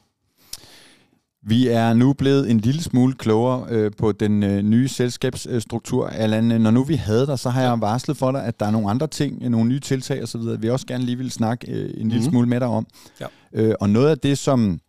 [1.47, 6.07] Vi er nu blevet en lille smule klogere øh, på den øh, nye selskabsstruktur.
[6.07, 8.71] Allan, når nu vi havde dig, så har jeg varslet for dig, at der er
[8.71, 11.85] nogle andre ting, nogle nye tiltag osv., vi også gerne lige vil snakke øh, en
[11.85, 12.09] mm-hmm.
[12.09, 12.29] lille mhm.
[12.31, 12.87] smule med dig om.
[13.19, 13.25] Ja.
[13.53, 14.79] Øh, og noget af det, som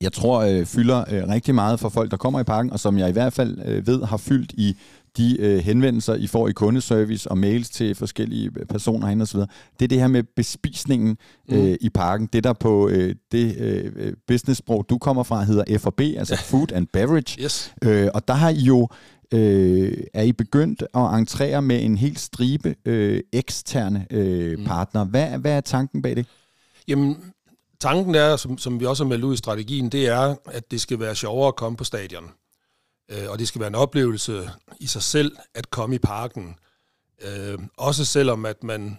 [0.00, 2.98] jeg tror øh, fylder øh, rigtig meget for folk, der kommer i parken, og som
[2.98, 4.76] jeg i hvert fald øh, ved har fyldt i
[5.16, 9.40] de øh, henvendelser, I får i kundeservice og mails til forskellige øh, personer hen osv.,
[9.40, 11.16] det er det her med bespisningen
[11.48, 11.76] øh, mm.
[11.80, 12.28] i parken.
[12.32, 16.86] Det der på øh, det øh, business-sprog, du kommer fra, hedder F&B, altså Food and
[16.92, 17.42] Beverage.
[17.42, 17.74] Yes.
[17.82, 18.88] Øh, og der har I jo
[19.32, 24.64] øh, er I begyndt at entrere med en helt stribe øh, eksterne øh, mm.
[24.64, 25.04] partnere.
[25.04, 26.26] Hvad, hvad er tanken bag det?
[26.88, 27.16] Jamen,
[27.80, 30.80] tanken er, som, som vi også har meldt ud i strategien, det er, at det
[30.80, 32.30] skal være sjovere at komme på stadion.
[33.10, 36.56] Øh, og det skal være en oplevelse i sig selv at komme i parken.
[37.22, 38.98] Øh, også selvom at man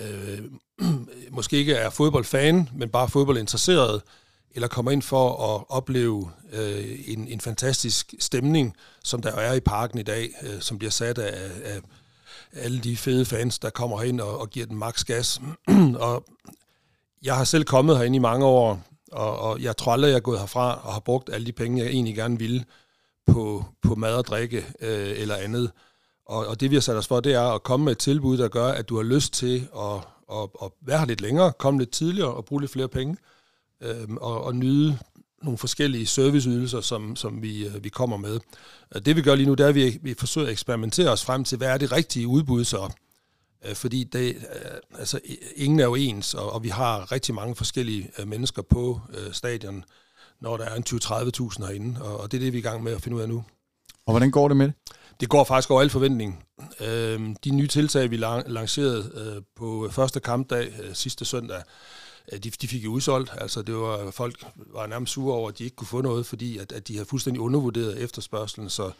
[0.00, 0.40] øh,
[1.36, 4.02] måske ikke er fodboldfan, men bare fodboldinteresseret,
[4.50, 9.60] eller kommer ind for at opleve øh, en, en fantastisk stemning, som der er i
[9.60, 11.80] parken i dag, øh, som bliver sat af, af
[12.52, 15.40] alle de fede fans, der kommer ind og, og giver den maks gas.
[16.06, 16.24] og
[17.26, 20.20] jeg har selv kommet herinde i mange år, og, og jeg tror aldrig, jeg er
[20.20, 22.64] gået herfra og har brugt alle de penge, jeg egentlig gerne ville
[23.26, 25.70] på, på mad og drikke øh, eller andet.
[26.26, 28.38] Og, og det vi har sat os for, det er at komme med et tilbud,
[28.38, 29.96] der gør, at du har lyst til at,
[30.32, 33.16] at, at være her lidt længere, komme lidt tidligere og bruge lidt flere penge,
[33.82, 34.98] øh, og, og nyde
[35.42, 38.40] nogle forskellige serviceydelser, som, som vi, øh, vi kommer med.
[39.00, 41.44] Det vi gør lige nu, det er, at vi, vi forsøger at eksperimentere os frem
[41.44, 42.90] til, hvad er det rigtige udbud så?
[43.68, 45.20] Øh, fordi det, øh, altså,
[45.56, 49.32] ingen er jo ens, og, og vi har rigtig mange forskellige øh, mennesker på øh,
[49.32, 49.84] stadion,
[50.40, 52.82] når der er en 20-30.000 herinde, og, og det er det, vi er i gang
[52.82, 53.44] med at finde ud af nu.
[54.06, 54.74] Og hvordan går det med det?
[55.20, 56.44] Det går faktisk over al forventning.
[56.80, 61.62] Øh, de nye tiltag, vi lancerede øh, på første kampdag øh, sidste søndag,
[62.32, 63.32] øh, de, de fik jo udsolgt.
[63.38, 66.58] Altså, det var, folk var nærmest sure over, at de ikke kunne få noget, fordi
[66.58, 68.70] at, at de havde fuldstændig undervurderet efterspørgselen.
[68.70, 68.90] Så,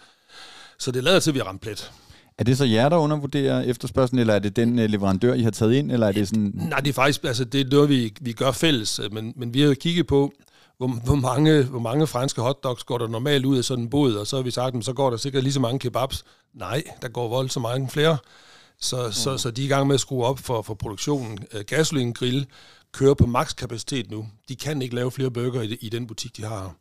[0.79, 1.93] så det lader til, at vi har ramt plet.
[2.39, 5.51] Er det så jer, der undervurderer efterspørgselen, eller er det den øh, leverandør, I har
[5.51, 6.53] taget ind, eller er det sådan...
[6.55, 9.55] Nej, det er faktisk, altså det er noget, vi, vi gør fælles, øh, men, men
[9.55, 10.33] vi har jo kigget på,
[10.79, 14.15] hvor, hvor, mange, hvor mange franske hotdogs går der normalt ud af sådan en båd,
[14.15, 16.25] og så har vi sagt, så går der sikkert lige så mange kebabs.
[16.55, 18.17] Nej, der går voldsomt mange flere.
[18.81, 19.13] Så, mm.
[19.13, 21.39] så, så de er i gang med at skrue op for, for produktionen.
[21.55, 22.47] Uh, Gasoline Grill
[22.93, 24.27] kører på maks kapacitet nu.
[24.49, 26.75] De kan ikke lave flere burger i, i den butik, de har.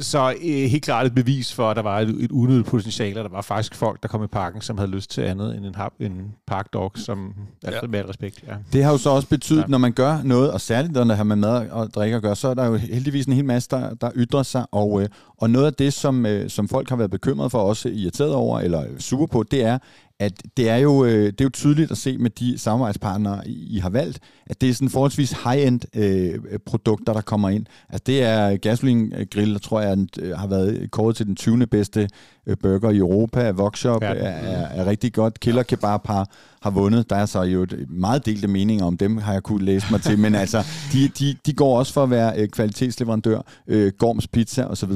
[0.00, 3.24] Så øh, helt klart et bevis for, at der var et, et unødigt potentiale, og
[3.24, 5.74] der var faktisk folk, der kom i parken, som havde lyst til andet end en,
[5.74, 7.34] hap, en parkdog, som
[7.64, 7.88] altså ja.
[7.88, 8.44] med al respekt.
[8.48, 8.54] Ja.
[8.72, 9.66] Det har jo så også betydet, ja.
[9.66, 12.36] når man gør noget, og særligt når det har med mad og drikke at gøre,
[12.36, 15.50] så er der jo heldigvis en hel masse, der, der ytrer sig, og, øh, og
[15.50, 18.84] noget af det, som, øh, som folk har været bekymret for, også irriteret over, eller
[18.98, 19.78] super på, det er,
[20.20, 23.78] at det er, jo, øh, det er jo tydeligt at se med de samarbejdspartnere, I
[23.78, 27.66] har valgt, at det er sådan forholdsvis high-end øh, produkter, der kommer ind.
[27.88, 31.66] Altså det er Gasoline Grill, der tror jeg øh, har været kåret til den 20.
[31.66, 32.08] bedste
[32.56, 33.50] burger i Europa.
[33.50, 34.08] Vokshop ja.
[34.08, 35.40] er, er, er rigtig godt.
[35.40, 36.30] Killer Kebab har,
[36.62, 37.10] har vundet.
[37.10, 40.02] Der er så jo et meget delte meninger om dem, har jeg kunne læse mig
[40.02, 40.18] til.
[40.18, 43.40] Men altså, de, de, de går også for at være øh, kvalitetsleverandør.
[43.66, 44.92] Øh, Gorms Pizza osv.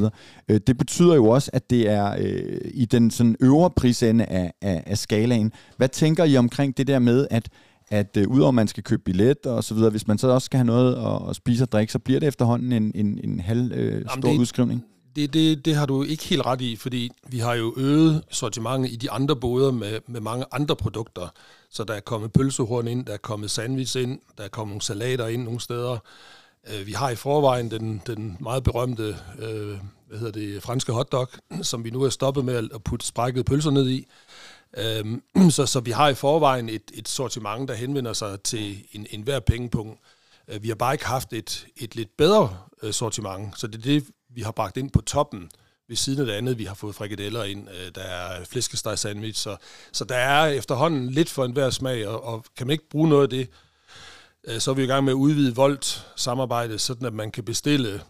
[0.49, 4.53] Øh, det betyder jo også, at det er øh, i den sådan øvre prisende af,
[4.63, 5.53] af, af skalaen.
[5.77, 7.49] Hvad tænker I omkring det der med, at
[7.91, 10.47] at øh, udover at man skal købe billet og så videre, hvis man så også
[10.47, 13.41] skal have noget at, at spise og drikke, så bliver det efterhånden en, en, en
[13.41, 14.85] halv øh, stor det, udskrivning?
[15.17, 18.93] Det, det, det har du ikke helt ret i, fordi vi har jo øget sortimentet
[18.93, 21.29] i de andre boder med, med mange andre produkter.
[21.71, 24.83] Så der er kommet pølsehorn ind, der er kommet sandwich ind, der er kommet nogle
[24.83, 25.99] salater ind nogle steder.
[26.71, 31.29] Øh, vi har i forvejen den, den meget berømte øh, hvad hedder det, franske hotdog,
[31.63, 34.07] som vi nu er stoppet med at putte sprækkede pølser ned i.
[34.77, 39.07] Øhm, så, så vi har i forvejen et, et sortiment, der henvender sig til en,
[39.11, 40.01] en hver pengepunkt.
[40.49, 43.83] Øh, vi har bare ikke haft et, et lidt bedre øh, sortiment, så det er
[43.83, 45.51] det, vi har bragt ind på toppen.
[45.89, 49.43] Ved siden af det andet, vi har fået frikadeller ind, øh, der er flæskesteg sandwich,
[49.43, 49.57] så,
[49.93, 53.23] så der er efterhånden lidt for enhver smag, og, og kan man ikke bruge noget
[53.23, 53.49] af det,
[54.63, 58.03] så er vi i gang med at udvide Volt samarbejdet, sådan at man kan bestille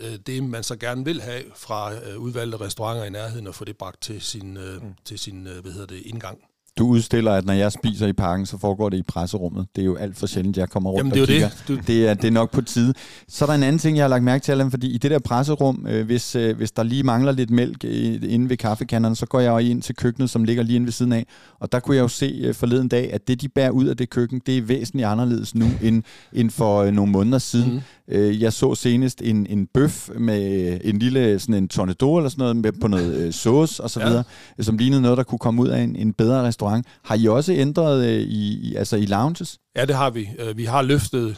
[0.00, 3.64] øh, det, man så gerne vil have fra øh, udvalgte restauranter i nærheden, og få
[3.64, 4.94] det bragt til sin, øh, mm.
[5.04, 6.38] til sin øh, hvad hedder det, indgang.
[6.78, 9.66] Du udstiller, at når jeg spiser i parken, så foregår det i presserummet.
[9.76, 11.48] Det er jo alt for sjældent, jeg kommer rundt Jamen, det er og kigger.
[11.48, 11.68] Det.
[11.68, 11.92] Du...
[11.92, 12.94] Det, er, det er nok på tide.
[13.28, 15.10] Så er der en anden ting, jeg har lagt mærke til, Allan, fordi i det
[15.10, 19.16] der presserum, øh, hvis, øh, hvis der lige mangler lidt mælk øh, inde ved kaffekanderne,
[19.16, 21.26] så går jeg jo ind til køkkenet, som ligger lige inde ved siden af.
[21.60, 23.96] Og der kunne jeg jo se øh, forleden dag, at det, de bærer ud af
[23.96, 27.72] det køkken, det er væsentligt anderledes nu, end, end for øh, nogle måneder siden.
[27.72, 27.80] Mm.
[28.08, 32.42] Øh, jeg så senest en, en bøf med en lille sådan en tornado eller sådan
[32.42, 34.24] noget med, på noget øh, sauce og så videre,
[34.58, 34.62] ja.
[34.62, 36.61] som lignede noget, der kunne komme ud af en, en bedre restaurant.
[37.02, 39.58] Har I også ændret øh, i, i, altså i lounges?
[39.76, 40.28] Ja, det har vi.
[40.38, 41.36] Øh, vi har løftet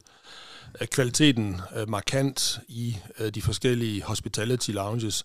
[0.81, 2.97] øh, kvaliteten øh, markant i
[3.35, 5.25] de forskellige hospitality lounges.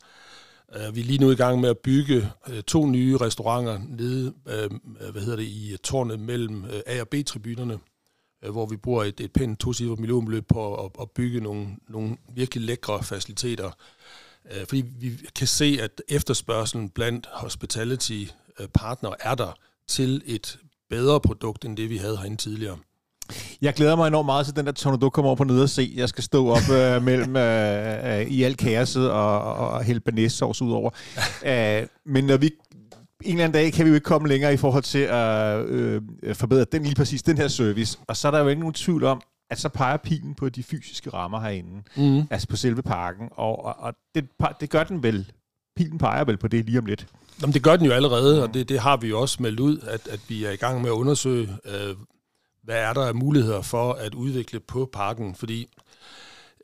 [0.93, 2.31] Vi er lige nu i gang med at bygge
[2.67, 4.33] to nye restauranter nede
[5.11, 7.79] hvad hedder det, i tårnet mellem A- og B-tribunerne,
[8.51, 12.63] hvor vi bruger et, et pænt tocifret millionbeløb på at, at bygge nogle, nogle virkelig
[12.63, 13.71] lækre faciliteter.
[14.67, 19.53] Fordi vi kan se, at efterspørgselen blandt hospitality-partnere er der
[19.89, 20.57] til et
[20.89, 22.77] bedre produkt, end det vi havde herinde tidligere.
[23.61, 25.93] Jeg glæder mig enormt meget til den der Tornado kommer over på nede og se.
[25.95, 29.99] Jeg skal stå op øh, mellem øh, øh, i alt kaoset og, og, og hælde
[29.99, 30.91] banæssovs ud over.
[31.45, 32.51] Æh, men når vi
[33.23, 36.01] en eller anden dag kan vi jo ikke komme længere i forhold til at øh,
[36.33, 37.97] forbedre den lige præcis den her service.
[38.07, 40.63] Og så er der jo ikke nogen tvivl om, at så peger pilen på de
[40.63, 41.83] fysiske rammer herinde.
[41.97, 42.27] Mm.
[42.29, 43.29] Altså på selve parken.
[43.31, 44.27] Og, og, og det,
[44.59, 45.31] det gør den vel.
[45.75, 47.07] Pilen peger vel på det lige om lidt.
[47.41, 49.77] Jamen, det gør den jo allerede, og det, det har vi jo også meldt ud,
[49.77, 51.95] at, at vi er i gang med at undersøge, øh,
[52.63, 55.67] hvad er der af muligheder for at udvikle på parken, fordi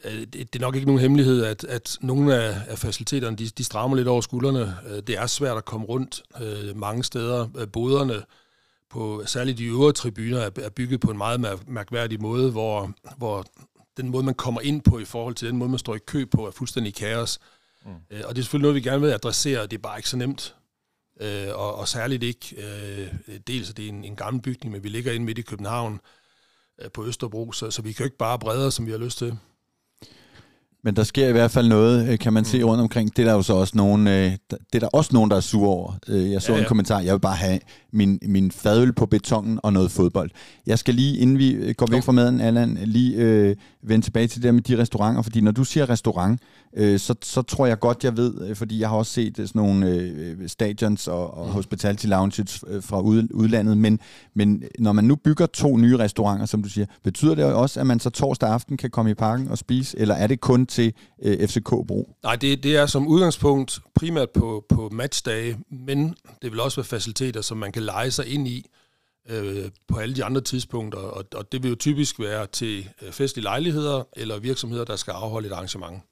[0.04, 3.46] øh, det, det er nok ikke nogen hemmelighed, at, at nogle af, af faciliteterne, de,
[3.46, 4.78] de strammer lidt over skuldrene.
[4.90, 7.48] Øh, det er svært at komme rundt øh, mange steder.
[7.58, 8.24] Øh, boderne,
[8.90, 13.46] på særligt de øvre tribuner, er, er bygget på en meget mærkværdig måde, hvor, hvor
[13.98, 16.26] den måde, man kommer ind på i forhold til den måde, man står i kø
[16.26, 17.40] på, er fuldstændig kaos.
[17.86, 17.92] Mm.
[18.24, 20.18] Og det er selvfølgelig noget, vi gerne vil adressere, og det er bare ikke så
[20.18, 20.56] nemt.
[21.22, 24.90] Øh, og, og særligt ikke, øh, dels er det en, en gammel bygning, men vi
[24.90, 26.00] ligger inde midt i København
[26.82, 29.18] øh, på Østerbro, så, så vi kan jo ikke bare brede som vi har lyst
[29.18, 29.38] til.
[30.86, 32.66] Men der sker i hvert fald noget, øh, kan man se mm.
[32.66, 33.18] rundt omkring.
[33.18, 35.42] Det er der jo så også nogen, øh, det er der også nogen, der er
[35.42, 35.94] sure over.
[36.08, 36.64] Øh, jeg så ja, ja.
[36.64, 37.60] en kommentar, jeg vil bare have
[37.94, 40.30] min, min fadøl på betongen og noget fodbold.
[40.68, 44.44] Jeg skal lige, inden vi går væk fra maden, Allan, lige øh, vende tilbage til
[44.44, 46.42] det med de restauranter, fordi når du siger restaurant,
[46.78, 49.90] øh, så, så tror jeg godt, jeg ved, fordi jeg har også set sådan nogle
[49.90, 51.52] øh, stadions og, og mm.
[51.52, 54.00] hospitality lounges fra ud, udlandet, men,
[54.34, 57.88] men når man nu bygger to nye restauranter, som du siger, betyder det også, at
[57.88, 60.94] man så torsdag aften kan komme i parken og spise, eller er det kun til
[61.24, 62.16] øh, FCK Bro?
[62.24, 66.86] Nej, det, det er som udgangspunkt primært på, på matchdage, men det vil også være
[66.86, 68.66] faciliteter, som man kan lege sig ind i
[69.30, 73.12] øh, på alle de andre tidspunkter, og, og det vil jo typisk være til øh,
[73.12, 76.04] festlige lejligheder eller virksomheder, der skal afholde et arrangement.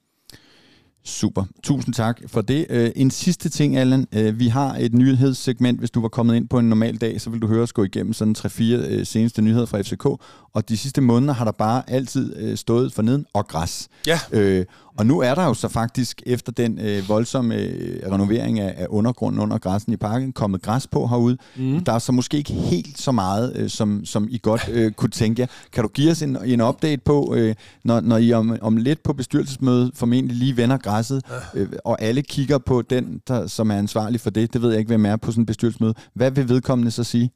[1.06, 1.44] Super.
[1.64, 2.66] Tusind tak for det.
[2.70, 4.08] Øh, en sidste ting, Allan.
[4.14, 5.80] Øh, vi har et nyhedssegment.
[5.80, 7.84] Hvis du var kommet ind på en normal dag, så vil du høre os gå
[7.84, 10.06] igennem sådan 3-4 øh, seneste nyheder fra FCK.
[10.54, 13.88] Og de sidste måneder har der bare altid stået for neden og græs.
[14.08, 14.20] Ja.
[14.32, 14.66] Øh,
[14.98, 18.88] og nu er der jo så faktisk, efter den øh, voldsomme øh, renovering af, af
[18.90, 21.38] undergrunden under græssen i parken, kommet græs på herude.
[21.56, 21.84] Mm.
[21.84, 25.10] Der er så måske ikke helt så meget, øh, som, som I godt øh, kunne
[25.10, 25.48] tænke jer.
[25.72, 29.04] Kan du give os en, en update på, øh, når, når I om, om lidt
[29.04, 31.22] på bestyrelsesmødet formentlig lige vender græsset,
[31.54, 34.80] øh, og alle kigger på den, der, som er ansvarlig for det, det ved jeg
[34.80, 35.94] ikke, hvem er på sådan en bestyrelsesmøde.
[36.14, 37.32] Hvad vil vedkommende så sige?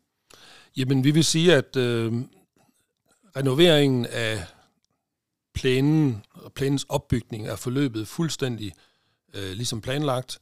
[0.77, 2.13] Jamen, vi vil sige, at øh,
[3.37, 4.43] renoveringen af
[5.57, 8.73] planen og planens opbygning er forløbet fuldstændig
[9.33, 10.39] øh, ligesom planlagt,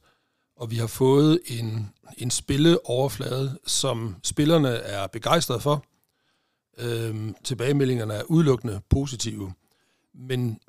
[0.56, 5.84] og vi har fået en, en spilleoverflade, som spillerne er begejstrede for.
[6.78, 9.52] Øh, tilbagemeldingerne er udelukkende positive.
[10.14, 10.60] Men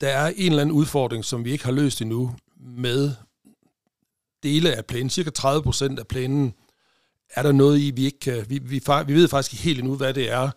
[0.00, 3.14] der er en eller anden udfordring, som vi ikke har løst endnu med
[4.42, 5.10] dele af planen.
[5.10, 6.54] Cirka 30 procent af planen
[7.30, 8.46] er der noget i, vi ikke kan...
[8.48, 10.50] Vi, vi, vi ved faktisk ikke helt endnu, hvad det er.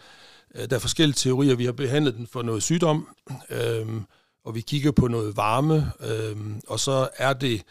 [0.56, 1.56] Øh, der er forskellige teorier.
[1.56, 3.08] Vi har behandlet den for noget sygdom,
[3.50, 4.02] øh,
[4.44, 7.64] og vi kigger på noget varme, øh, og så er det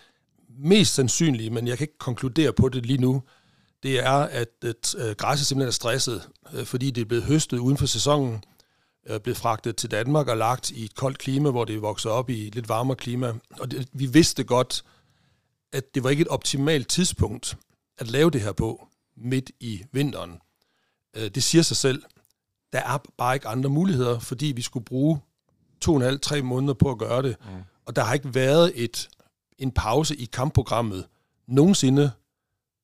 [0.58, 3.22] mest sandsynlige, men jeg kan ikke konkludere på det lige nu,
[3.82, 7.58] det er, at at øh, græsset simpelthen er stresset, øh, fordi det er blevet høstet
[7.58, 8.44] uden for sæsonen,
[9.06, 12.30] øh, blevet fragtet til Danmark og lagt i et koldt klima, hvor det vokser op
[12.30, 13.32] i et lidt varmere klima.
[13.60, 14.84] Og det, vi vidste godt,
[15.72, 17.56] at det var ikke et optimalt tidspunkt
[17.98, 20.38] at lave det her på midt i vinteren.
[21.16, 22.02] Øh, det siger sig selv
[22.76, 25.20] der er bare ikke andre muligheder, fordi vi skulle bruge
[25.80, 27.36] to og en halv, tre måneder på at gøre det.
[27.40, 27.62] Mm.
[27.86, 29.08] Og der har ikke været et,
[29.58, 31.06] en pause i kampprogrammet
[31.48, 32.10] nogensinde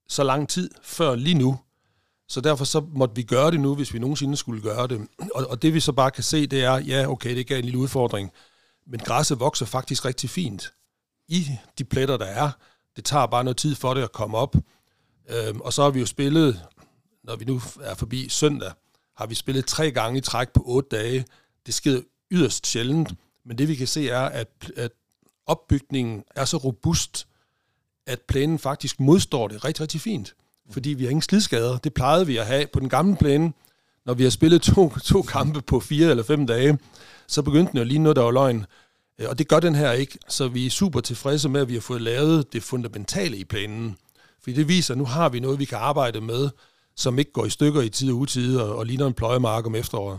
[0.09, 1.59] så lang tid før lige nu.
[2.29, 5.09] Så derfor så måtte vi gøre det nu, hvis vi nogensinde skulle gøre det.
[5.35, 7.65] Og, og det vi så bare kan se, det er, ja, okay, det gav en
[7.65, 8.31] lille udfordring,
[8.87, 10.73] men græsset vokser faktisk rigtig fint
[11.29, 11.47] i
[11.79, 12.51] de pletter, der er.
[12.97, 14.57] Det tager bare noget tid for det at komme op.
[15.29, 16.67] Øhm, og så har vi jo spillet,
[17.25, 18.73] når vi nu er forbi søndag,
[19.17, 21.25] har vi spillet tre gange i træk på otte dage.
[21.67, 23.13] Det sker yderst sjældent,
[23.45, 24.93] men det vi kan se er, at, at
[25.47, 27.27] opbygningen er så robust,
[28.07, 30.35] at plænen faktisk modstår det rigtig, rigtig fint.
[30.71, 31.79] Fordi vi har ingen slidskader.
[31.79, 33.53] Det plejede vi at have på den gamle plæne.
[34.07, 36.79] Når vi har spillet to, to kampe på fire eller fem dage,
[37.27, 38.67] så begyndte den jo lige noget, der var løgn.
[39.19, 41.75] Øh, og det gør den her ikke, så vi er super tilfredse med, at vi
[41.75, 43.97] har fået lavet det fundamentale i planen.
[44.43, 46.51] Fordi det viser, at nu har vi noget, vi kan arbejde med,
[46.97, 49.75] som ikke går i stykker i tid og utid og, og ligner en pløjemark om
[49.75, 50.19] efteråret.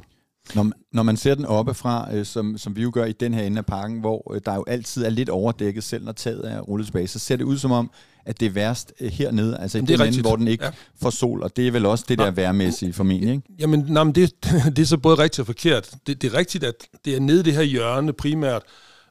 [0.56, 3.44] Når, når man ser den oppefra, øh, som, som vi jo gør i den her
[3.44, 6.60] ende af parken, hvor øh, der jo altid er lidt overdækket, selv når taget er
[6.60, 7.92] rullet tilbage, så ser det ud som om,
[8.26, 10.72] at det er værst øh, hernede, altså i den ende, hvor den ikke ja.
[11.02, 13.44] får sol, og det er vel også det der værmæssige formentlig, ikke?
[13.60, 14.34] Jamen, nej, men det,
[14.76, 15.92] det er så både rigtigt og forkert.
[16.08, 18.62] Det, det er rigtigt, at det er nede det her hjørne primært,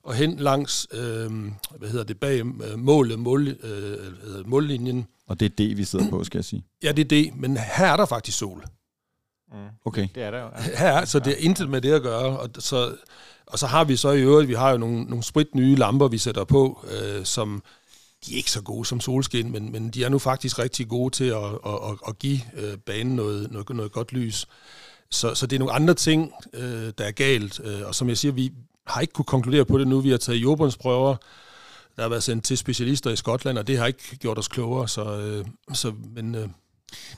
[0.03, 1.31] og hen langs, øh,
[1.79, 6.10] hvad hedder det, bag øh, målet, mål, øh, mållinjen, og det er det, vi sidder
[6.10, 6.64] på, skal jeg sige.
[6.82, 8.64] Ja, det er det, men her er der faktisk sol.
[9.52, 9.58] Mm.
[9.84, 10.08] Okay.
[10.14, 10.48] Det er der jo.
[10.56, 10.62] Ja.
[10.78, 12.38] Her er, så det er intet med det at gøre.
[12.38, 12.96] Og så,
[13.46, 16.08] og så har vi så i øvrigt, vi har jo nogle, nogle sprit nye lamper,
[16.08, 17.62] vi sætter på, øh, som
[18.26, 21.14] de er ikke så gode som solskin, men, men de er nu faktisk rigtig gode
[21.14, 24.46] til at, at, at, at give øh, banen noget, noget, noget godt lys.
[25.10, 27.60] Så, så det er nogle andre ting, øh, der er galt.
[27.64, 28.52] Øh, og som jeg siger, vi
[28.86, 30.00] har ikke kunne konkludere på det nu.
[30.00, 31.16] Vi har taget jordbundsprøver,
[31.96, 34.88] der har været sendt til specialister i Skotland, og det har ikke gjort os klogere.
[34.88, 36.48] Så, øh, så, men, øh,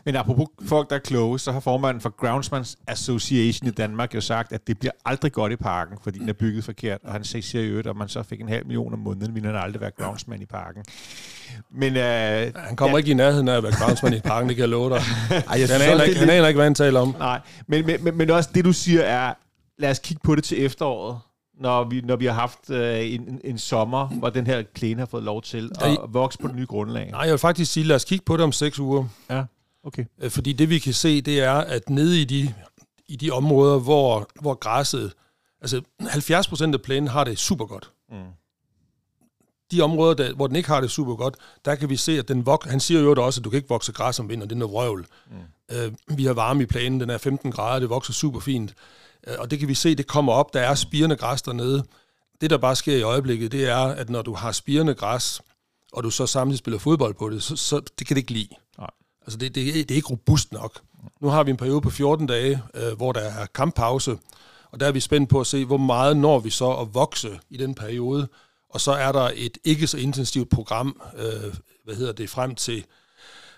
[0.04, 4.20] men apropos folk, der er kloge, så har formanden for Groundsmans Association i Danmark jo
[4.20, 6.98] sagt, at det bliver aldrig godt i parken, fordi den er bygget forkert.
[7.04, 9.56] Og han siger jo, at man så fik en halv million om måneden, ville han
[9.56, 10.84] aldrig være groundsman i parken.
[11.70, 13.00] Men, øh, han kommer ja.
[13.00, 14.96] ikke i nærheden af at være groundsman i parken, det kan jeg love dig.
[15.30, 17.16] Ej, jeg han, aner ikke, han aner ikke, hvad han taler om.
[17.18, 19.34] Nej, men, men, men, men også det, du siger er,
[19.78, 21.18] lad os kigge på det til efteråret
[21.60, 25.06] når vi, når vi har haft øh, en, en sommer, hvor den her plæne har
[25.06, 27.10] fået lov til at ja, vokse på det nye grundlag?
[27.10, 29.04] Nej, jeg vil faktisk sige, lad os kigge på det om seks uger.
[29.30, 29.44] Ja,
[29.84, 30.04] okay.
[30.22, 32.54] Øh, fordi det vi kan se, det er, at nede i de,
[33.08, 35.12] i de områder, hvor, hvor græsset,
[35.60, 37.90] altså 70 procent af plænen har det super godt.
[38.10, 38.16] Mm.
[39.72, 42.28] De områder, der, hvor den ikke har det super godt, der kan vi se, at
[42.28, 44.56] den vok- han siger jo også, at du kan ikke vokse græs om vinteren, det
[44.56, 45.06] er noget vrøvl.
[45.30, 45.76] Mm.
[45.76, 48.74] Øh, vi har varme i plænen, den er 15 grader, det vokser super fint.
[49.26, 50.54] Øh, og det kan vi se, det kommer op.
[50.54, 51.84] Der er spirende græs dernede.
[52.40, 55.40] Det, der bare sker i øjeblikket, det er, at når du har spirende græs,
[55.92, 58.48] og du så samtidig spiller fodbold på det, så, så det kan det ikke lide.
[58.78, 58.90] Nej.
[59.22, 60.80] Altså, det, det, det er ikke robust nok.
[61.20, 64.18] Nu har vi en periode på 14 dage, øh, hvor der er kamppause,
[64.70, 67.40] og der er vi spændt på at se, hvor meget når vi så at vokse
[67.50, 68.28] i den periode.
[68.70, 72.84] Og så er der et ikke så intensivt program, øh, hvad hedder det, frem til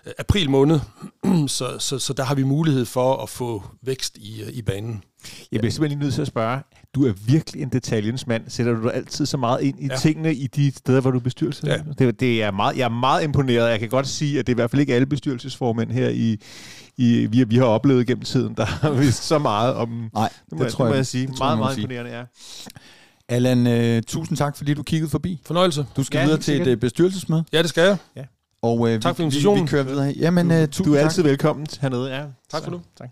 [0.05, 0.79] øh, april måned.
[1.47, 5.03] så, så, så der har vi mulighed for at få vækst i, øh, i banen.
[5.51, 6.61] Jeg bliver simpelthen lige nødt til at spørge,
[6.95, 8.43] du er virkelig en detaljens mand.
[8.47, 9.93] Sætter du dig altid så meget ind i ja.
[9.93, 9.99] Ja.
[9.99, 11.67] tingene i de steder, hvor du er bestyrelse?
[11.67, 11.77] Ja.
[11.99, 13.69] Det, det er meget, jeg er meget imponeret.
[13.69, 16.37] Jeg kan godt sige, at det er i hvert fald ikke alle bestyrelsesformænd her, i,
[16.97, 20.09] i, vi, vi har oplevet gennem tiden, der har vidst så meget om...
[20.13, 21.27] Nej, Det må, det tror jeg, det må jeg sige.
[21.27, 21.81] det Meget, meget sige.
[21.83, 22.23] imponerende, ja.
[23.29, 25.41] Allan, øh, tusind tak, fordi du kiggede forbi.
[25.45, 25.85] Fornøjelse.
[25.97, 26.67] Du skal Ja, ja, videre til et sikkert.
[26.67, 27.43] øh, bestyrelsesmøde.
[27.53, 27.83] Ja, det skal
[28.15, 28.25] jeg.
[28.61, 29.63] Og, øh, Tak for vi, vi, invitationen.
[29.63, 30.13] vi kører videre.
[30.19, 31.03] Jamen, øh, tusind Du er tak.
[31.05, 32.23] altid velkommen hernede, ja.
[32.51, 32.81] Tak for nu.
[32.97, 33.09] Tak.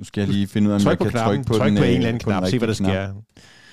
[0.00, 1.66] Nu skal jeg lige finde ud af, om Tryk jeg kan knappen, trykke på, tryk
[1.66, 3.12] den, på en øh, eller anden knap, se hvad der sker.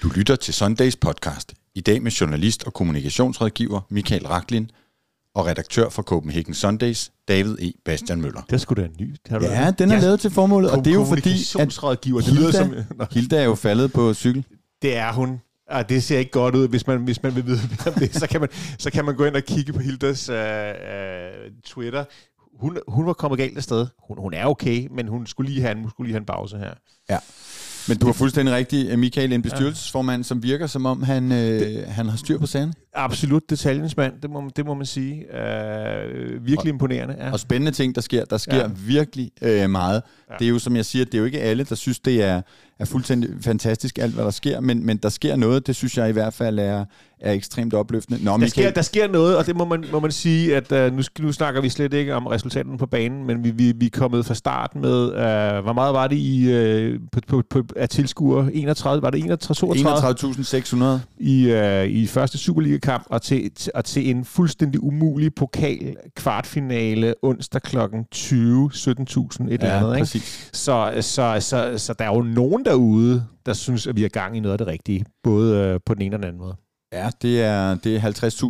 [0.04, 1.54] Du lytter til Sundays podcast.
[1.76, 4.72] I dag med journalist og kommunikationsrådgiver Michael Raklin
[5.36, 7.72] og redaktør for Copenhagen Sundays, David E.
[7.86, 8.42] Bastian Møller.
[8.50, 9.16] Det sgu da ny.
[9.30, 12.22] Har du Ja, den er lavet til formålet, og det er jo fordi, at Kommunikationsrådgiver,
[12.22, 13.08] det lyder Hilda, som...
[13.12, 14.46] Hilda er jo faldet på cykel.
[14.82, 15.42] det er hun.
[15.70, 18.16] Og det ser ikke godt ud, hvis man, hvis man vil vide mere om det.
[18.16, 20.42] Så kan man, så kan man gå ind og kigge på Hildas uh, uh,
[21.66, 22.06] Twitter.
[22.60, 23.88] Hun, hun var kommet galt afsted.
[24.08, 26.58] Hun, hun er okay, men hun skulle lige have en, skulle lige have en pause
[26.58, 26.74] her.
[27.90, 31.88] Men du har fuldstændig rigtigt, øh, Michael, en bestyrelsesformand, som virker som om, han, øh,
[31.88, 32.74] han har styr på sagerne.
[32.94, 35.26] Absolut detaljens mand, det må, det må man sige.
[35.34, 37.16] Uh, virkelig imponerende.
[37.20, 37.32] Ja.
[37.32, 38.26] Og spændende ting, der sker.
[38.26, 38.62] Der sker Ja.
[38.62, 38.70] ja.
[38.76, 39.94] virkelig øh, meget.
[40.28, 40.34] Ja.
[40.34, 40.38] Ja.
[40.40, 42.42] Det er jo, som jeg siger, det er jo ikke alle, der synes, det er,
[42.80, 44.60] er fuldstændig fantastisk, alt hvad der sker.
[44.60, 46.86] Men, men der sker noget, det synes jeg i hvert fald er,
[47.20, 48.24] er ekstremt opløftende.
[48.24, 50.98] Nå, Der sker, der sker noget, og det må man, må man sige, at uh,
[50.98, 53.90] nu, nu snakker vi slet ikke om resultaterne på banen, men vi, vi, vi er
[53.90, 56.46] kommet fra start med, uh, hvor meget var det i
[56.94, 58.54] uh, på, på, på, af tilskuere?
[58.54, 60.98] 31, var det 31, 32?
[60.98, 61.00] 31.600.
[61.18, 67.14] i, øh, i første Superliga-kamp og til, til, og til en fuldstændig umulig pokal kvartfinale
[67.22, 67.78] onsdag kl.
[68.12, 69.96] 20, 17.000 et eller andet.
[69.96, 70.28] Ikke?
[70.54, 74.38] Så, så, så, så der er jo nogen derude, der synes, at vi er gang
[74.38, 76.56] i noget af det rigtige, både øh, på den ene og den anden måde.
[76.94, 78.00] Ja, det er, det er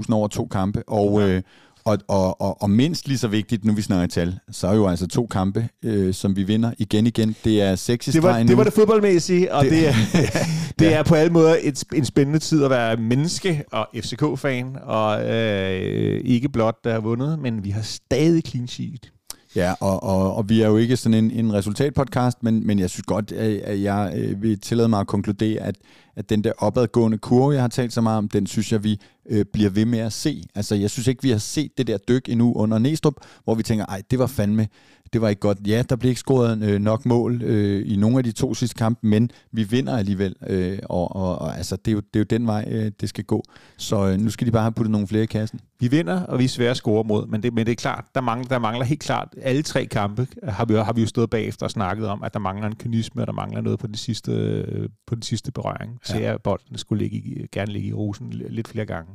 [0.06, 1.28] 50.000 over to kampe, og, Ja.
[1.28, 1.41] øh,
[1.86, 4.88] og, og, og, og mindst lige så vigtigt, nu vi snakker tal, så er jo
[4.88, 7.36] altså to kampe, øh, som vi vinder igen igen.
[7.43, 9.93] Det er seks i Det var, det var det fodboldmæssige, og det, Det- er,
[10.80, 15.26] det er på alle måder et, en spændende tid at være menneske og FCK-fan, og
[15.26, 19.12] øh, ikke blot der har vundet, men vi har stadig clean sheet.
[19.56, 22.89] Ja, og, og, og vi er jo ikke sådan en, en resultatpodcast, men, men jeg
[22.89, 25.76] synes godt, at at jeg øh, vil tillade mig at konkludere, at,
[26.17, 28.99] at den der opadgående kurve, jeg har talt så meget om, den synes jeg, vi
[29.30, 30.43] øh, bliver ved med at se.
[30.56, 33.63] Altså, jeg synes ikke, vi har set det der dyk endnu under Næstrup, hvor vi
[33.63, 34.67] tænker, ej, det var fandme,
[35.13, 35.57] det var ikke godt.
[35.67, 38.75] Ja, der blev ikke scoret øh, nok mål øh, i nogle af de to sidste
[38.75, 42.19] kampe, men vi vinder alligevel, øh, og, og, og altså, det, er jo, det er
[42.19, 43.43] jo den vej, øh, det skal gå.
[43.77, 45.59] Så øh, nu skal de bare have puttet nogle flere i kassen.
[45.79, 48.05] Vi vinder, og vi er svære at score mod, men det, men det er klart,
[48.15, 51.29] der mangler, der mangler helt klart, alle tre kampe har vi, har vi jo stået
[51.29, 53.95] bagefter og snakket om, at der mangler en kynisme, og der mangler noget på den
[53.95, 55.99] sidste, øh, på den sidste berøring.
[56.03, 56.31] Så Ja.
[56.31, 56.37] ja.
[56.37, 59.11] bolden skulle ligge i, gerne ligge i rosen li- lidt flere gange.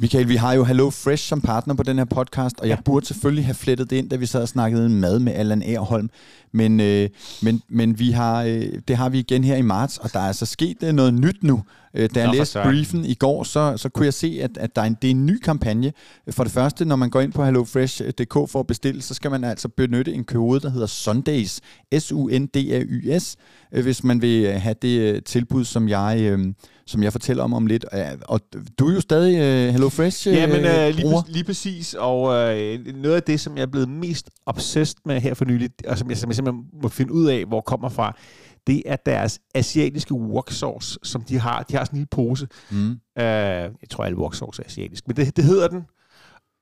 [0.00, 2.82] Michael, vi har jo Hello Fresh som partner på den her podcast, og jeg Ja.
[2.84, 6.10] burde selvfølgelig have flettet det ind, da vi sad og snakkede mad med Allan Aarholm.
[6.52, 7.08] Men, øh,
[7.42, 10.26] men, men vi har, øh, det har vi igen her i marts, og der er
[10.26, 11.62] altså sket øh, noget nyt nu.
[11.94, 14.76] Øh, da jeg Nå, læste briefen i går, så, så kunne jeg se, at, at
[14.76, 15.92] der er en, det er en ny kampagne.
[16.30, 19.44] For det første, når man går ind på hellofresh.dk for at bestille, så skal man
[19.44, 21.60] altså benytte en kode, der hedder Sundays,
[21.98, 23.36] S-U-N-D-A-Y-S,
[23.72, 26.38] øh, hvis man vil øh, have det øh, tilbud, som jeg, øh,
[26.86, 27.84] som jeg fortæller om om lidt.
[27.94, 28.40] Øh, Og
[28.78, 32.78] du er jo stadig øh, HelloFresh Ja, men øh, lige, præ- lige præcis, og øh,
[32.96, 36.08] noget af det, som jeg er blevet mest obsessed med her for nylig, og som
[36.10, 38.16] jeg, som jeg simpelthen må finde ud af, hvor kommer fra,
[38.66, 41.62] det er deres asiatiske wok sauce, som de har.
[41.62, 42.48] De har sådan en lille pose.
[42.70, 42.90] Mm.
[42.90, 45.86] Øh, jeg tror, alle wok sauce er asiatisk, men det, det hedder den.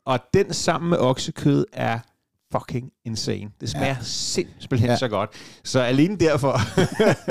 [0.06, 1.98] Og den sammen med oksekød er
[2.52, 3.51] fucking insane.
[3.61, 3.97] Det smager ja.
[4.03, 4.92] simpelthen Ja.
[4.92, 4.97] ja.
[4.99, 5.31] så godt.
[5.64, 6.53] Så alene derfor,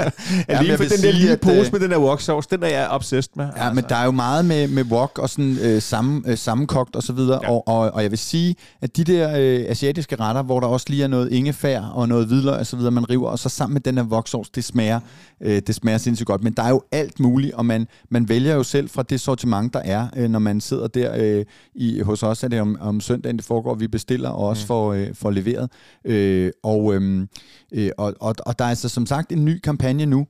[0.47, 2.67] alene for vil den der lille pose øh, med den der wok sauce, den er
[2.67, 3.47] jeg obsessed med.
[3.57, 6.95] Ja, men der er jo meget med, med wok og sådan øh, sammen, øh, sammenkogt
[6.95, 7.51] og så videre, Ja.
[7.51, 10.85] og, og, og jeg vil sige, at de der øh, asiatiske retter, hvor der også
[10.89, 13.73] lige er noget ingefær og noget hvidløg og så videre, man river, og så sammen
[13.73, 14.99] med den her voksovs, det smager,
[15.41, 16.43] øh, det smager sindssygt godt.
[16.43, 19.73] Men der er jo alt muligt, og man, man vælger jo selv fra det sortiment,
[19.73, 23.01] der er, øh, når man sidder der øh, i, hos os, er det om, om
[23.01, 24.67] søndagen, det foregår, vi bestiller og også mm.
[24.67, 25.66] får, øh, får leveret.
[26.05, 27.27] Øh, og, øhm,
[27.73, 30.25] øh, og, og, og der er altså som sagt en ny kampagne nu,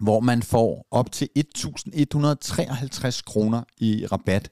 [0.00, 4.50] hvor man får op til 1.153 kroner i rabat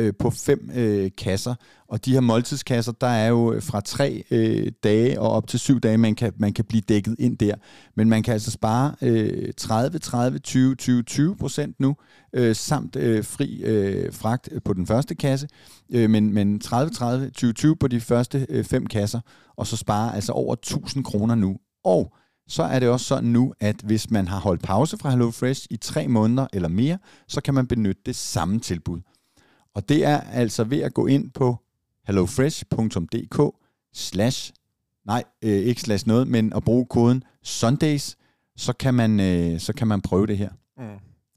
[0.00, 1.54] øh, på fem øh, kasser.
[1.88, 5.58] Og de her måltidskasser, der er jo øh, fra tre øh, dage og op til
[5.60, 7.54] syv dage, man kan, man kan blive dækket ind der.
[7.96, 11.96] Men man kan altså spare øh, 30, 30, 20, 20, 20 procent nu,
[12.32, 15.48] øh, samt øh, fri øh, fragt på den første kasse,
[15.92, 19.20] øh, men, men 30, 30, 20, 20 på de første øh, fem kasser,
[19.56, 21.56] og så spare altså over 1000 kroner nu.
[21.84, 22.12] Og
[22.48, 25.76] så er det også sådan nu, at hvis man har holdt pause fra HelloFresh i
[25.76, 29.00] tre måneder eller mere, så kan man benytte det samme tilbud.
[29.74, 31.56] Og det er altså ved at gå ind på
[32.06, 33.54] hellofresh.dk
[33.94, 34.52] slash
[35.06, 38.16] nej, øh, ikke slash noget, men at bruge koden Sundays,
[38.56, 40.50] så kan man, øh, så kan man prøve det her.
[40.78, 40.84] Mm.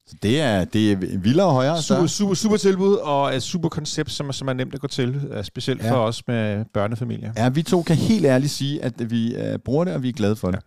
[0.08, 1.82] Så det er, det er vildere og højere.
[1.82, 2.16] Super, Så.
[2.18, 5.16] super, super tilbud, og et super koncept, som, er- som er nemt at gå til,
[5.32, 5.86] øh, specielt Ja.
[5.88, 5.94] ja.
[5.94, 7.34] for os med børnefamilier.
[7.38, 10.14] Ja, vi to kan helt ærligt sige, at vi øh, bruger det, og vi er
[10.14, 10.60] glade for det.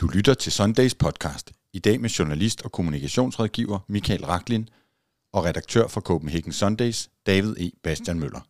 [0.00, 1.52] Du lytter til Sundays podcast.
[1.72, 4.68] I dag med journalist og kommunikationsrådgiver Michael Raklin
[5.32, 7.70] og redaktør for Copenhagen Sundays, David E.
[7.82, 8.40] Bastian Møller.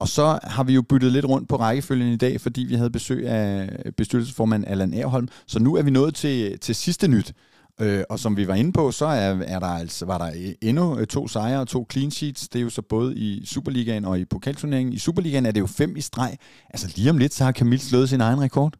[0.00, 2.90] Og så har vi jo byttet lidt rundt på rækkefølgen i dag, fordi vi havde
[2.90, 5.28] besøg af bestyrelsesformand Allan Erholm.
[5.46, 7.32] Så nu er vi nået til, til sidste nyt.
[7.80, 10.98] Øh, og som vi var inde på, så er, er der altså, var der endnu
[10.98, 12.48] øh, to sejre og to clean sheets.
[12.48, 14.92] Det er jo så både i Superligaen og i pokalturneringen.
[14.92, 16.36] I Superligaen er det jo fem i streg.
[16.70, 18.74] Altså lige om lidt, så har Camille slået sin egen rekord.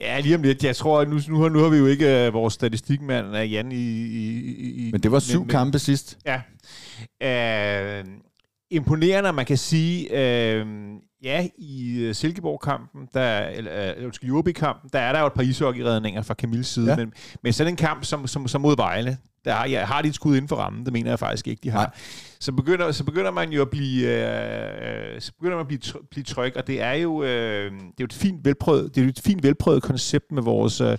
[0.00, 0.64] Ja, lige om lidt.
[0.64, 3.52] Jeg tror, at nu, nu, har, nu har vi jo ikke uh, vores statistikmand uh,
[3.52, 4.90] Jan i, i, i...
[4.92, 6.18] Men det var syv kampe sidst.
[6.26, 8.00] Ja.
[8.00, 8.06] Uh,
[8.70, 10.08] imponerende, man kan sige.
[10.10, 10.66] Uh,
[11.22, 16.22] ja, i Silkeborg-kampen, der, eller uh, undskyld, Jorbi-kampen, der er der jo et par ishockeyredninger
[16.22, 16.90] fra Camilles side.
[16.90, 16.96] Ja.
[16.96, 20.08] Men, men sådan en kamp som, som, som mod Vejle, der har, ja, har de
[20.08, 20.84] et skud inden for rammen.
[20.84, 21.78] Det mener jeg faktisk ikke, de har.
[21.78, 21.90] Nej.
[22.40, 25.80] Så begynder, så begynder man jo at blive, øh, så begynder man at blive,
[26.10, 29.04] blive tryg, og det er jo, øh, det er jo et fint velprøvet, det er
[29.04, 30.98] jo et fint velprøvet koncept med vores, øh,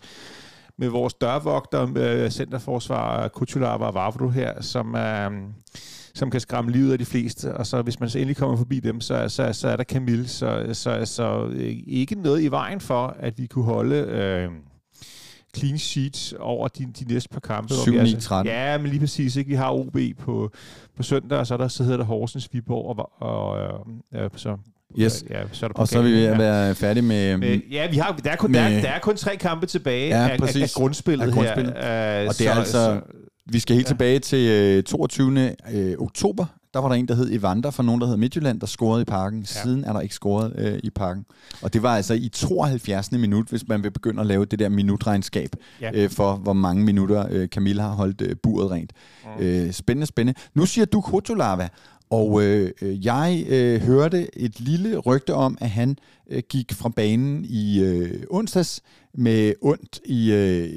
[0.77, 5.31] med vores dørvogter, med centerforsvar, Kutulava og Vavro her, som, øh,
[6.15, 8.79] som kan skræmme livet af de fleste, og så hvis man så endelig kommer forbi
[8.79, 12.81] dem, så, så, så er der Camille, så, så, så øh, ikke noget i vejen
[12.81, 13.95] for, at vi kunne holde...
[13.95, 14.49] Øh,
[15.57, 17.73] clean sheets over de, de næste par kampe.
[17.73, 18.53] hvor 7, vi 9, altså- 13.
[18.53, 19.35] Ja, men lige præcis.
[19.35, 19.49] Ikke?
[19.49, 20.51] Vi har OB på,
[20.97, 23.59] på søndag, og så, er der, så hedder det Horsens, Viborg, og, og
[24.15, 24.57] øh, øh, så,
[24.99, 25.23] Yes.
[25.29, 27.37] ja, så er der Og så er vi ved at være færdige med...
[27.37, 29.65] Men, ja, vi har, der, er kun, der, med- er, der er kun tre kampe
[29.65, 30.63] tilbage Ja, af, præcis.
[30.63, 31.73] af grundspillet, Af grundspillet.
[31.73, 32.21] her.
[32.23, 33.01] Uh, Og det er altså-
[33.51, 33.89] Vi skal helt Ja.
[33.89, 35.53] tilbage til øh, 22.
[35.73, 36.45] Øh, oktober.
[36.78, 39.05] Der var der en, der hed Evander fra nogen, der hed Midtjylland, der scorede i
[39.05, 39.45] parken.
[39.45, 41.25] Siden er der ikke scoret øh, i parken.
[41.61, 43.11] Og det var altså i 72.
[43.11, 45.49] minut, hvis man vil begynde at lave det der minutregnskab
[45.82, 45.91] Ja.
[45.93, 48.93] øh, for, hvor mange minutter øh, Camille har holdt øh, buret rent.
[49.39, 49.43] Mm.
[49.45, 50.39] Øh, spændende, spændende.
[50.53, 51.69] Nu siger du Kotolava,
[52.09, 55.97] og øh, øh, jeg øh, hørte et lille rygte om, at han
[56.30, 58.82] øh, gik fra banen i øh, onsdags
[59.13, 60.69] med ondt i øh,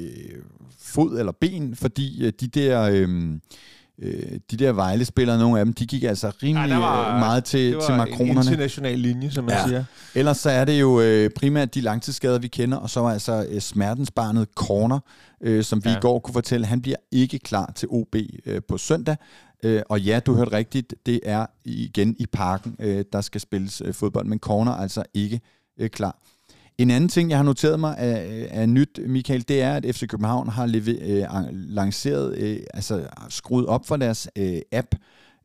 [0.79, 2.81] fod eller ben, fordi øh, de der...
[2.81, 3.31] Øh,
[4.01, 7.43] øh, de der Vejle-spillere, nogle af dem, de gik altså rimelig Ja, var- øh, meget
[7.43, 8.31] til, det til makronerne.
[8.39, 9.67] international linje, som man Ja.
[9.67, 9.83] siger.
[10.15, 13.45] Ellers så er det jo øh, primært de langtidsskader, vi kender, og så var altså
[13.49, 14.99] øh, smertensbarnet Corner,
[15.41, 15.93] øh, som vi ja.
[15.93, 15.97] Ja.
[15.97, 19.15] i går kunne fortælle, han bliver ikke klar til OB øh, på søndag.
[19.63, 23.81] Øh, og ja, du hørte rigtigt, det er igen i parken, øh, der skal spilles
[23.85, 25.41] øh, fodbold, men Corner er altså ikke
[25.79, 26.17] øh, klar.
[26.77, 30.07] En anden ting, jeg har noteret mig af, af nyt, Michael, det er, at FC
[30.07, 34.95] København har leve, øh, lanceret, øh, altså skruet op for deres øh, app,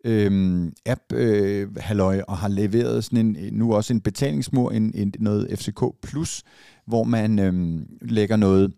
[0.05, 4.93] øh, app øh, halløj, og har leveret sådan en, øh, nu også en betalingsmur, en,
[4.95, 6.43] en, noget FCK Plus,
[6.87, 8.73] hvor man øh, lægger noget,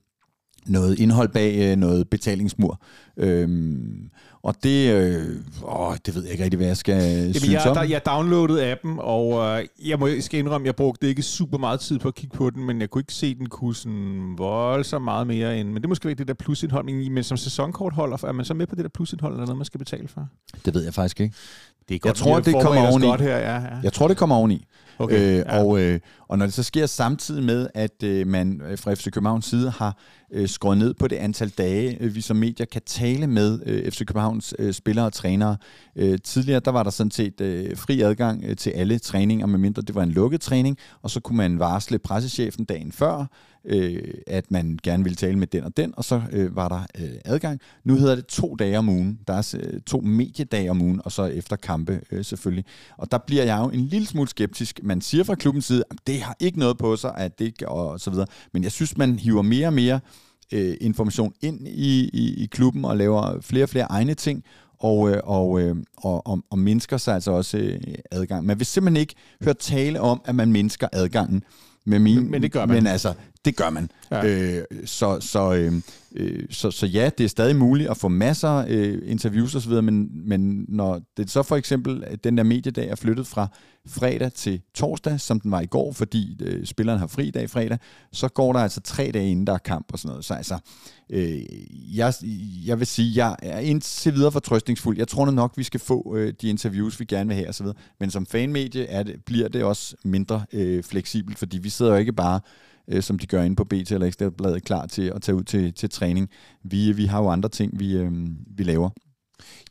[0.66, 2.80] noget indhold bag øh, noget betalingsmur.
[3.18, 4.10] Øhm,
[4.42, 7.66] og det, øh, åh, det ved jeg ikke rigtig, hvad jeg skal Jamen, synes jeg,
[7.68, 7.74] om.
[7.74, 11.58] der, jeg downloadede appen, og øh, jeg må jeg skal indrømme, jeg brugte ikke super
[11.58, 14.34] meget tid på at kigge på den, men jeg kunne ikke se, den kunne sådan
[14.36, 15.68] voldsomt meget mere end...
[15.68, 18.66] Men det måske ikke det der plusindhold, men, men som sæsonkortholder, er man så med
[18.66, 20.28] på det der plusindhold, eller noget, man skal betale for?
[20.64, 21.34] Det ved jeg faktisk ikke.
[21.88, 23.06] Det er Jeg tror, det kommer oveni.
[23.06, 23.76] Godt her, ja, ja.
[23.82, 24.64] Jeg tror, det kommer oveni.
[24.98, 25.62] Okay, øh, ja.
[25.62, 29.10] og, øh, og når det så sker samtidig med, at øh, man øh, fra FC
[29.10, 29.96] Københavns side har
[30.32, 33.90] øh, skåret ned på det antal dage, øh, vi som medier kan tale med øh,
[33.90, 35.56] FC Københavns øh, spillere og trænere.
[35.96, 39.82] Øh, tidligere der var der sådan set øh, fri adgang øh, til alle træninger, medmindre
[39.82, 43.26] det var en lukket træning, og så kunne man varsle pressechefen dagen før,
[43.64, 46.80] øh, at man gerne ville tale med den og den, og så øh, var der
[46.98, 47.60] øh, adgang.
[47.84, 49.18] Nu hedder det to dage om ugen.
[49.26, 52.64] Der er øh, to mediedage om ugen, og så efter kampe øh, selvfølgelig.
[52.96, 54.80] Og der bliver jeg jo en lille smule skeptisk.
[54.82, 57.68] Man siger fra klubbens side, at det har ikke noget på sig, at det ikke,
[57.68, 58.26] og så videre.
[58.52, 60.00] Men jeg synes, man hiver mere og mere
[60.52, 64.44] øh, information ind i, i, i klubben og laver flere og flere egne ting,
[64.80, 67.80] og, øh, og, øh, og, og, og mindsker sig altså også øh,
[68.10, 68.46] adgang.
[68.46, 71.42] Man vil simpelthen ikke høre tale om, at man mindsker adgangen.
[71.86, 72.76] Med min, Men- men det gør man.
[72.76, 73.14] Men altså,
[73.48, 73.90] det gør man.
[74.10, 74.26] Ja.
[74.26, 75.72] Øh, så, så, øh,
[76.16, 79.72] øh, så, så ja, det er stadig muligt at få masser af øh, interviews osv.,
[79.72, 83.48] men, men når det så for eksempel, at den der mediedag er flyttet fra
[83.86, 87.78] fredag til torsdag, som den var i går, fordi øh, spilleren har fri dag fredag,
[88.12, 90.24] så går der altså tre dage inden der er kamp og sådan noget.
[90.24, 90.58] Så altså,
[91.10, 91.40] øh,
[91.96, 92.14] jeg,
[92.66, 94.98] jeg vil sige, jeg er indtil videre fortrøstningsfuld.
[94.98, 97.66] Jeg tror nu nok, vi skal få øh, de interviews, vi gerne vil have osv.,
[98.00, 101.98] men som fanmedie er det, bliver det også mindre øh, fleksibelt, fordi vi sidder jo
[101.98, 102.40] ikke bare
[102.88, 105.74] øh, som de gør inde på BT eller Ekstrabladet, klar til at tage ud til,
[105.74, 106.28] til træning.
[106.62, 108.12] Vi, vi har jo andre ting, vi, øh,
[108.56, 108.90] vi laver.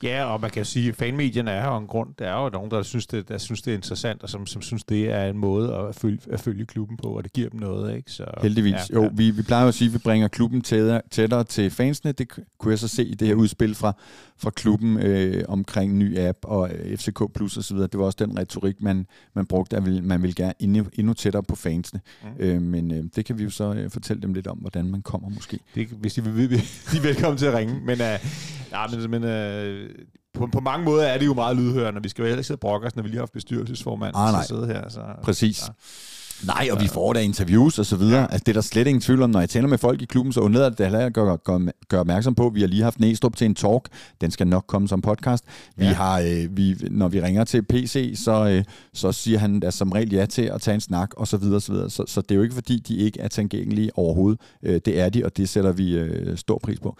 [0.04, 2.10] Ja, og man kan jo sige, at fanmedierne er jo en grund.
[2.20, 4.62] Der er jo nogen, der synes, det, der synes, det er interessant, og som, som
[4.62, 7.60] synes, det er en måde at følge, at følge klubben på, og det giver dem
[7.60, 7.96] noget.
[7.96, 8.12] Ikke?
[8.12, 8.74] Så, Heldigvis.
[8.74, 9.10] Ja, jo, ja.
[9.14, 12.12] Vi, vi plejer jo at sige, at vi bringer klubben tættere, tættere til fansene.
[12.12, 13.94] Det kunne jeg så se i det her udspil fra,
[14.38, 17.78] fra klubben øh, omkring ny app og øh, FCK Plus osv.
[17.78, 21.44] Det var også den retorik, man, man brugte, at man ville gerne endnu, endnu tættere
[21.44, 22.02] på fansene.
[22.24, 22.30] Mm.
[22.40, 25.02] Øh, men øh, det kan vi jo så øh, fortælle dem lidt om, hvordan man
[25.02, 25.60] kommer måske.
[25.76, 27.82] Det, hvis de vil, de er velkommen til at ringe.
[27.86, 28.20] Men, øh,
[28.72, 29.90] ja, men, men øh,
[30.34, 32.04] på, på mange måder er det jo meget lydhørende.
[32.04, 34.16] Vi skal jo heller ikke sidde og brokke os, når vi lige har haft bestyrelsesformand
[34.16, 34.44] ah, nej.
[34.44, 34.90] sidde her.
[34.90, 35.62] Så, Præcis.
[35.62, 35.74] Ja.
[36.46, 38.20] Nej, og vi får da interviews og så videre.
[38.20, 38.26] Ja.
[38.26, 39.30] Altså, det er der slet ingen tvivl om.
[39.30, 42.00] Når jeg taler med folk i klubben, så undlader det heller at gøre, gøre, gøre
[42.00, 42.50] opmærksom på.
[42.50, 43.90] Vi har lige haft Næstrup til en talk.
[44.22, 45.46] Den skal nok komme som podcast.
[45.76, 45.94] Vi ja.
[45.94, 48.64] har, øh, vi, når vi ringer til PC, så, øh,
[48.94, 51.62] så siger han da som regel ja til at tage en snak og så videre.
[51.62, 51.90] Så, videre.
[51.90, 54.40] så, så det er jo ikke fordi, de ikke er tilgængelige overhovedet.
[54.64, 56.98] Øh, det er de, og det sætter vi øh, stor pris på.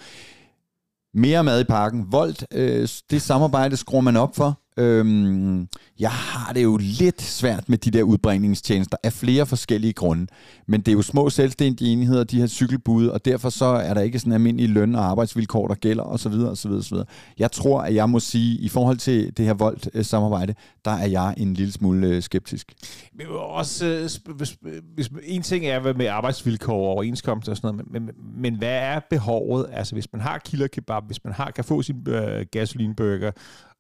[1.18, 2.06] Mere mad i parken.
[2.12, 4.60] Volt, øh, det samarbejde skruer man op for.
[4.78, 5.68] Øhm,
[6.00, 10.28] jeg har det jo lidt svært med de der udbringningstjenester af flere forskellige grunde.
[10.68, 14.02] Men det er jo små selvstændige enheder, de her cykelbud, og derfor så er der
[14.02, 16.34] ikke sådan almindelige løn- og arbejdsvilkår, der gælder osv.
[16.34, 16.98] osv., osv.
[17.40, 21.08] Jeg tror, at jeg må sige, i forhold til det her Volt-samarbejde, øh, der er
[21.08, 22.74] jeg en lille smule øh, skeptisk.
[23.14, 24.58] Men også, øh, hvis,
[24.96, 28.76] hvis en ting er med arbejdsvilkår og overenskomst og sådan noget, men, men, men hvad
[28.76, 29.66] er behovet?
[29.74, 33.32] Altså hvis man har killer kebab, hvis man har, kan få sin øh, gasolinburger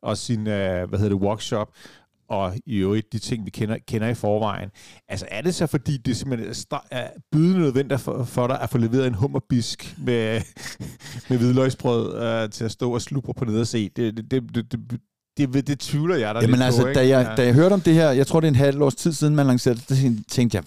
[0.03, 1.69] og sin, øh, hvad hedder det, workshop,
[2.29, 4.69] og i øvrigt de ting, vi kender, kender i forvejen.
[5.09, 8.77] Altså er det så, fordi det simpelthen er bydende nødvendigt for, for dig at få
[8.77, 10.41] leveret en hummerbisk med,
[11.29, 13.89] med hvidløgsbrød øh, til at stå og slubre på ned og se?
[13.89, 14.71] Det, det, det, det,
[15.37, 17.35] det, det, det tvivler jeg der Jamen altså, på, da jeg, ja.
[17.35, 19.35] da jeg hørte om det her, jeg tror det er en halv års tid siden,
[19.35, 20.63] man lancerede det, så tænkte jeg,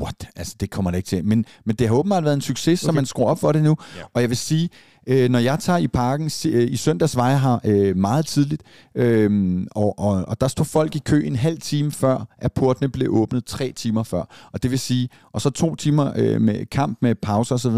[0.00, 0.28] what?
[0.36, 1.24] Altså, det kommer det ikke til.
[1.24, 2.86] Men, men det har åbenbart været en succes, okay.
[2.86, 3.76] så man skruer op for det nu.
[3.96, 4.02] Ja.
[4.14, 4.70] Og jeg vil sige,
[5.06, 8.62] øh, når jeg tager i parken øh, i jeg her øh, meget tidligt,
[8.94, 12.88] øh, og, og, og der står folk i kø en halv time før, at portene
[12.88, 14.50] blev åbnet tre timer før.
[14.52, 17.76] Og det vil sige, og så to timer øh, med kamp med pauser osv.,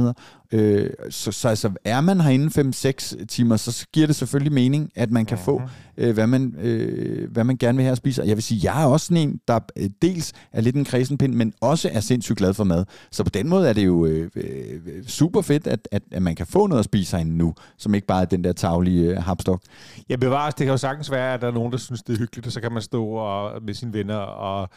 [0.52, 2.72] Øh, så, så altså, er man herinde
[3.20, 5.62] 5-6 timer, så giver det selvfølgelig mening, at man kan få,
[5.96, 8.22] øh, hvad, man, øh, hvad man gerne vil have at spise.
[8.22, 10.84] Og jeg vil sige, jeg er også sådan en, der øh, dels er lidt en
[10.84, 12.84] kredsenpind, men også er sindssygt glad for mad.
[13.10, 16.34] Så på den måde er det jo øh, øh, super fedt, at, at, at man
[16.34, 19.16] kan få noget at spise herinde nu, som ikke bare er den der taglige øh,
[19.16, 19.62] hapstok.
[20.08, 20.54] Ja, bevares.
[20.54, 22.52] Det kan jo sagtens være, at der er nogen, der synes, det er hyggeligt, og
[22.52, 24.68] så kan man stå og, med sine venner og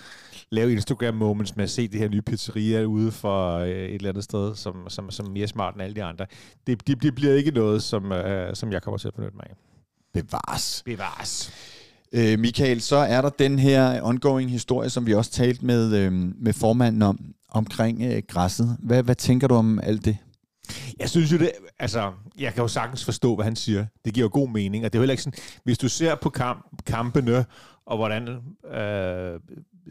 [0.52, 4.24] lave Instagram-moments med at se det her nye pizzeria ude for øh, et eller andet
[4.24, 6.26] sted, som, som, som mere smart end alle de andre.
[6.68, 9.46] Det, det, det bliver ikke noget, som, øh, som jeg kommer til at benytte mig
[9.50, 9.56] af.
[10.14, 10.84] Bevares.
[10.86, 11.52] Bevares.
[12.12, 16.12] Øh, Michael, så er der den her ongoing historie, som vi også talte med, øh,
[16.14, 18.78] med formanden om, omkring øh, græsset.
[18.80, 20.18] Hvad, hvad tænker du om alt det?
[21.00, 23.86] Jeg synes jo det, altså, jeg kan jo sagtens forstå, hvad han siger.
[24.06, 26.16] Det giver jo god mening, og det er jo heller ikke sådan, hvis du ser
[26.16, 27.46] på kamp, kampene,
[27.86, 28.28] og hvordan
[28.74, 29.40] øh,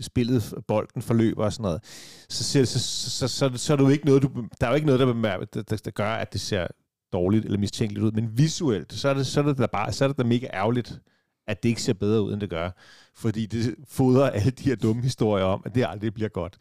[0.01, 1.85] spillet, bolden forløber og sådan noget,
[2.29, 4.31] så, ser, så, så, så, så, så er det jo ikke noget, du,
[4.61, 6.67] der er jo ikke noget, der, bemærker, der, der, der gør, at det ser
[7.13, 10.05] dårligt eller mistænkeligt ud, men visuelt, så er det, så er det da bare, så
[10.05, 11.01] er det da mega ærgerligt,
[11.47, 12.71] at det ikke ser bedre ud, end det gør.
[13.15, 16.59] Fordi det fodrer alle de her dumme historier om, at det aldrig bliver godt.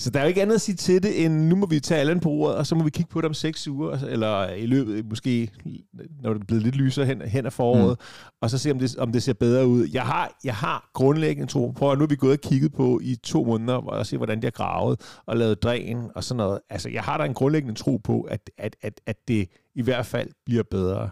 [0.00, 2.00] Så der er jo ikke andet at sige til det, end nu må vi tage
[2.00, 4.66] alle på ordet, og så må vi kigge på det om seks uger, eller i
[4.66, 5.50] løbet, måske
[6.22, 8.34] når det er blevet lidt lysere hen, hen af foråret, mm.
[8.40, 9.88] og så se, om det, om det ser bedre ud.
[9.92, 13.00] Jeg har, jeg har grundlæggende tro på, at nu har vi gået og kigget på
[13.02, 16.60] i to måneder, og se, hvordan de har gravet og lavet dræn og sådan noget.
[16.70, 20.06] Altså, jeg har da en grundlæggende tro på, at, at, at, at det i hvert
[20.06, 21.10] fald bliver bedre.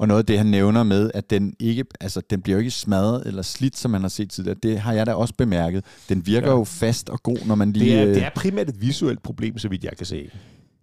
[0.00, 2.70] Og noget af det, han nævner med, at den ikke, altså, den bliver jo ikke
[2.70, 5.84] smadret eller slidt, som man har set tidligere, det har jeg da også bemærket.
[6.08, 6.56] Den virker ja.
[6.56, 7.96] jo fast og god, når man lige...
[7.96, 10.30] Det er, det er primært et visuelt problem, så vidt jeg kan se.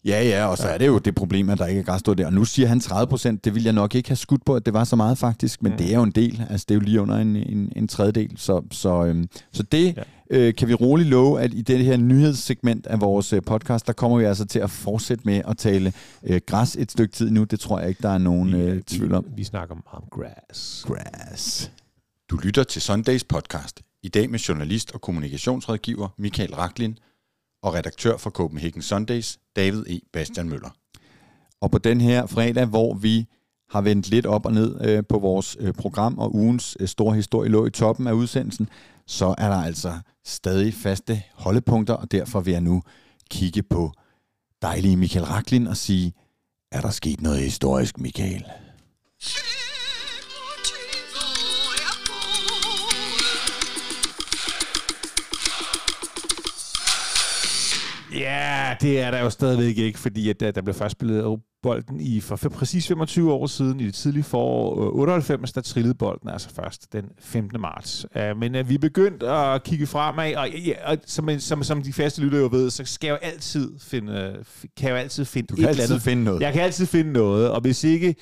[0.05, 2.25] Ja, ja, og så er det jo det problem, at der ikke er græsstrå der.
[2.25, 4.65] Og nu siger han 30 procent, det vil jeg nok ikke have skudt på, at
[4.65, 5.77] det var så meget faktisk, men mm.
[5.77, 6.45] det er jo en del.
[6.49, 8.31] Altså, det er jo lige under en, en, en tredjedel.
[8.35, 10.03] Så, så, øhm, så det ja.
[10.29, 13.93] øh, kan vi roligt love, at i det her nyhedssegment af vores øh, podcast, der
[13.93, 15.93] kommer vi altså til at fortsætte med at tale
[16.23, 17.43] øh, græs et stykke tid nu.
[17.43, 19.25] Det tror jeg ikke, der er nogen øh, tvivl om.
[19.29, 20.85] Vi, vi snakker om grass.
[20.87, 21.71] Grass.
[22.29, 23.81] Du lytter til Sundays podcast.
[24.03, 26.97] I dag med journalist og kommunikationsrådgiver Michael Raklin
[27.63, 29.99] og redaktør for Copenhagen Sundays, David E.
[30.13, 30.69] Bastian Møller.
[31.61, 33.25] Og på den her fredag, hvor vi
[33.69, 37.15] har vendt lidt op og ned øh, på vores øh, program, og ugens øh, store
[37.15, 38.69] historie lå i toppen af udsendelsen,
[39.07, 42.83] så er der altså stadig faste holdepunkter, og derfor vil jeg nu
[43.29, 43.91] kigge på
[44.61, 46.13] dejlige Michael Raklin og sige,
[46.71, 48.45] er der sket noget historisk, Michael?
[58.17, 62.01] Ja, det er der jo stadigvæk ikke, fordi at der, der blev først spillet bolden
[62.01, 66.29] i for præcis 25 år siden, i det tidlige forår øh, 98, der trillede bolden
[66.29, 67.61] altså først den 15.
[67.61, 68.05] marts.
[68.15, 71.81] Uh, men uh, vi er begyndt at kigge fremad, og, ja, og som, som, som
[71.81, 74.35] de faste lytter jo ved, så skal jeg jo altid finde,
[74.77, 76.03] kan jeg jo altid finde Du et kan eller altid andet.
[76.03, 76.41] finde noget.
[76.41, 78.15] Jeg kan altid finde noget, og hvis ikke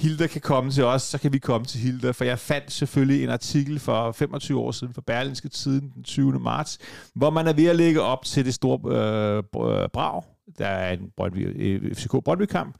[0.00, 3.24] Hilda kan komme til os, så kan vi komme til Hilda, for jeg fandt selvfølgelig
[3.24, 6.38] en artikel for 25 år siden for Berlinske Tiden den 20.
[6.40, 6.78] marts,
[7.14, 10.22] hvor man er ved at lægge op til det store øh, br- brag.
[10.58, 12.74] Der er en Brøndby, øh, FCK Brøndby-kamp,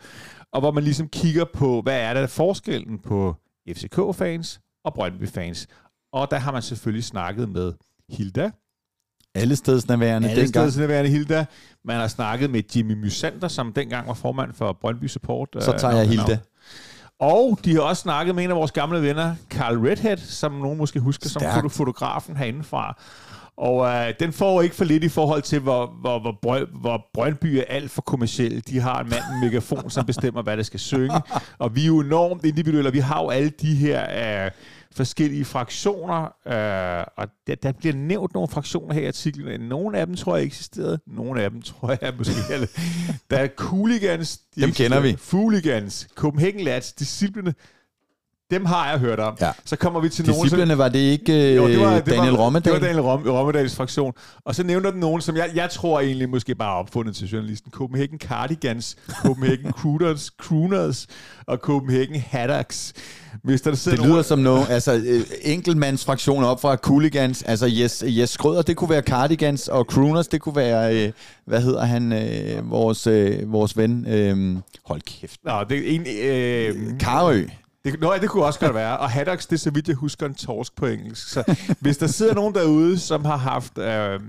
[0.53, 3.37] og hvor man ligesom kigger på, hvad er der forskellen på
[3.69, 5.67] FCK-fans og Brøndby-fans.
[6.13, 7.73] Og der har man selvfølgelig snakket med
[8.09, 8.51] Hilda,
[9.35, 10.65] Alle stedsnærværende alle dengang.
[10.65, 11.47] stedsnærværende Hilda.
[11.85, 15.49] Man har snakket med Jimmy Musander, som dengang var formand for Brøndby Support.
[15.61, 16.39] Så øh, tager jeg navn- Hilda.
[17.21, 20.79] Og de har også snakket med en af vores gamle venner, Carl Redhead, som nogen
[20.79, 21.55] måske husker Stærkt.
[21.55, 23.03] som foto- fotografen herindefra.
[23.57, 27.07] Og øh, den får ikke for lidt i forhold til, hvor, hvor, hvor, Brø, hvor
[27.15, 28.63] Brøndby er alt for kommersiel.
[28.69, 31.21] De har en mand med megafon, som bestemmer, hvad der skal synge.
[31.59, 34.51] Og vi er jo enormt individuelle, og vi har jo alle de her øh,
[34.95, 36.23] forskellige fraktioner.
[36.25, 39.61] Øh, og der, der bliver nævnt nogle fraktioner her i artiklen.
[39.61, 40.99] Nogle af dem tror jeg eksisterede.
[41.07, 42.33] Nogle af dem tror jeg måske...
[42.51, 42.67] Eller,
[43.31, 44.39] der er Cooligans.
[44.39, 45.17] de Dem kender vi.
[45.19, 46.09] Fooligans.
[46.15, 46.93] Copenhagen Lads.
[46.93, 47.55] Discipline.
[48.51, 49.37] Dem har jeg hørt om.
[49.41, 49.51] Ja.
[49.65, 50.43] Så kommer vi til nogen.
[50.43, 52.73] Disciplerne var det ikke Jo, øh, det var, det Daniel var, Rommedal?
[52.73, 54.13] Det var Daniel Rom, Rommedals fraktion.
[54.45, 57.29] Og så nævner den nogen, som jeg, jeg tror egentlig måske bare er opfundet til
[57.29, 57.73] journalisten.
[57.73, 61.07] Copenhagen Cardigans, Copenhagen Crooners, Crooners
[61.47, 62.93] og Copenhagen Haddocks.
[63.43, 67.67] Hvis der sidder Det lyder nogen, som noget, altså øh, enkeltmandsfraktioner op fra Cooligans, altså
[67.67, 71.13] Jes, Jes Skrøder, det kunne være Cardigans, og Crooners, det kunne være, øh,
[71.47, 76.07] hvad hedder han, øh, vores, øh, vores ven, øh, hold kæft, Nå, det er en...
[76.23, 77.45] Øh, Karø.
[77.85, 78.99] Det, nå, ja, det kunne også godt være.
[78.99, 81.29] Og haddocks, det er så vidt jeg husker en torsk på engelsk.
[81.29, 84.21] Så hvis der sidder nogen derude, som har haft øh, øh,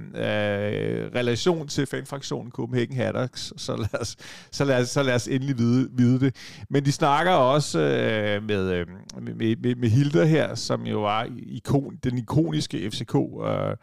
[1.16, 4.16] relation til fanfraktionen Copenhagen Haddocks, så lad os,
[4.52, 6.36] så lad os, så lad os endelig vide, vide det.
[6.70, 8.88] Men de snakker også øh, med, øh,
[9.22, 13.76] med, med, med Hilda her, som jo var ikon, den ikoniske FCK øh,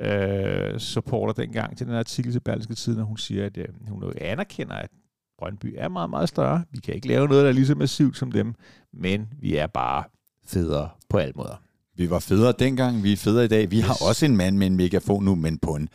[0.00, 3.66] øh, supporter dengang til den her artikel til Berlingske Tiden, og hun siger, at øh,
[3.88, 4.90] hun jo anerkender, at
[5.38, 6.62] Brøndby er meget, meget større.
[6.72, 8.54] Vi kan ikke lave noget, der er lige så massivt som dem,
[8.94, 10.02] men vi er bare
[10.46, 11.60] federe på alle måder.
[11.96, 13.70] Vi var federe dengang, vi er federe i dag.
[13.70, 14.00] Vi har Yes.
[14.02, 15.88] også en mand med en megafon nu, men på en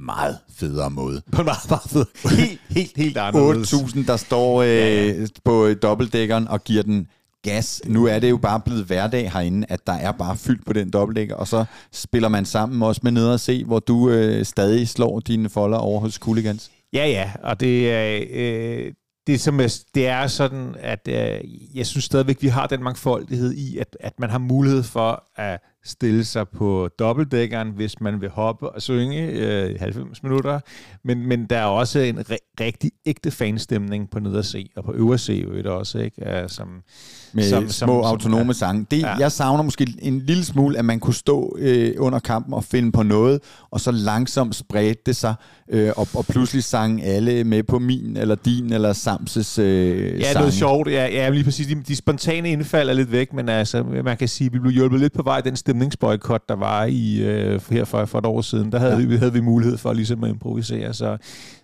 [0.00, 1.22] meget federe måde.
[1.32, 2.06] På en meget, meget fed.
[2.38, 3.72] Helt, helt, helt anderledes.
[3.74, 5.26] 8.000, der står øh, Ja, ja.
[5.44, 7.06] på øh, dobbeltdækkeren og giver den
[7.42, 7.82] gas.
[7.86, 10.90] Nu er det jo bare blevet hverdag herinde, at der er bare fyldt på den
[10.90, 14.88] dobbeltdækker, og så spiller man sammen også med ned og se, hvor du øh, stadig
[14.88, 16.70] slår dine folder over hos Cooligans.
[16.94, 18.24] Ja, ja, og det er...
[18.30, 18.92] Øh,
[19.26, 21.40] det, som er, det er sådan, at øh,
[21.76, 25.60] jeg synes stadigvæk, vi har den mangfoldighed i, at, at man har mulighed for at
[25.86, 30.60] stille sig på dobbeltdækkeren, hvis man vil hoppe og synge øh, 90 minutter.
[31.04, 34.84] Men, men der er også en ri- rigtig ægte fanstemning på ned at se, og
[34.84, 36.22] på øvre se jo det også, ikke?
[36.42, 36.68] Uh, som,
[37.32, 38.52] med Som- små som- autonome ja.
[38.52, 38.86] sange.
[38.90, 39.14] Det, Ja.
[39.18, 42.92] Jeg savner måske en lille smule, at man kunne stå øh, under kampen og finde
[42.92, 45.34] på noget, og så langsomt spredte det sig,
[45.70, 50.22] øh, og, og pludselig sang alle med på min, eller din, eller Samses øh, Ja,
[50.22, 50.38] sange.
[50.38, 50.90] noget sjovt.
[50.90, 51.66] Ja, ja lige præcis.
[51.66, 54.72] De, de spontane indfald er lidt væk, men altså, man kan sige, at vi blev
[54.72, 58.40] hjulpet lidt på vej den stemningsboykot, der var i øh, her for, for et år
[58.40, 58.72] siden.
[58.72, 59.06] Der havde, ja.
[59.06, 60.94] Vi, havde vi mulighed for ligesom at improvisere.
[60.94, 61.16] Så,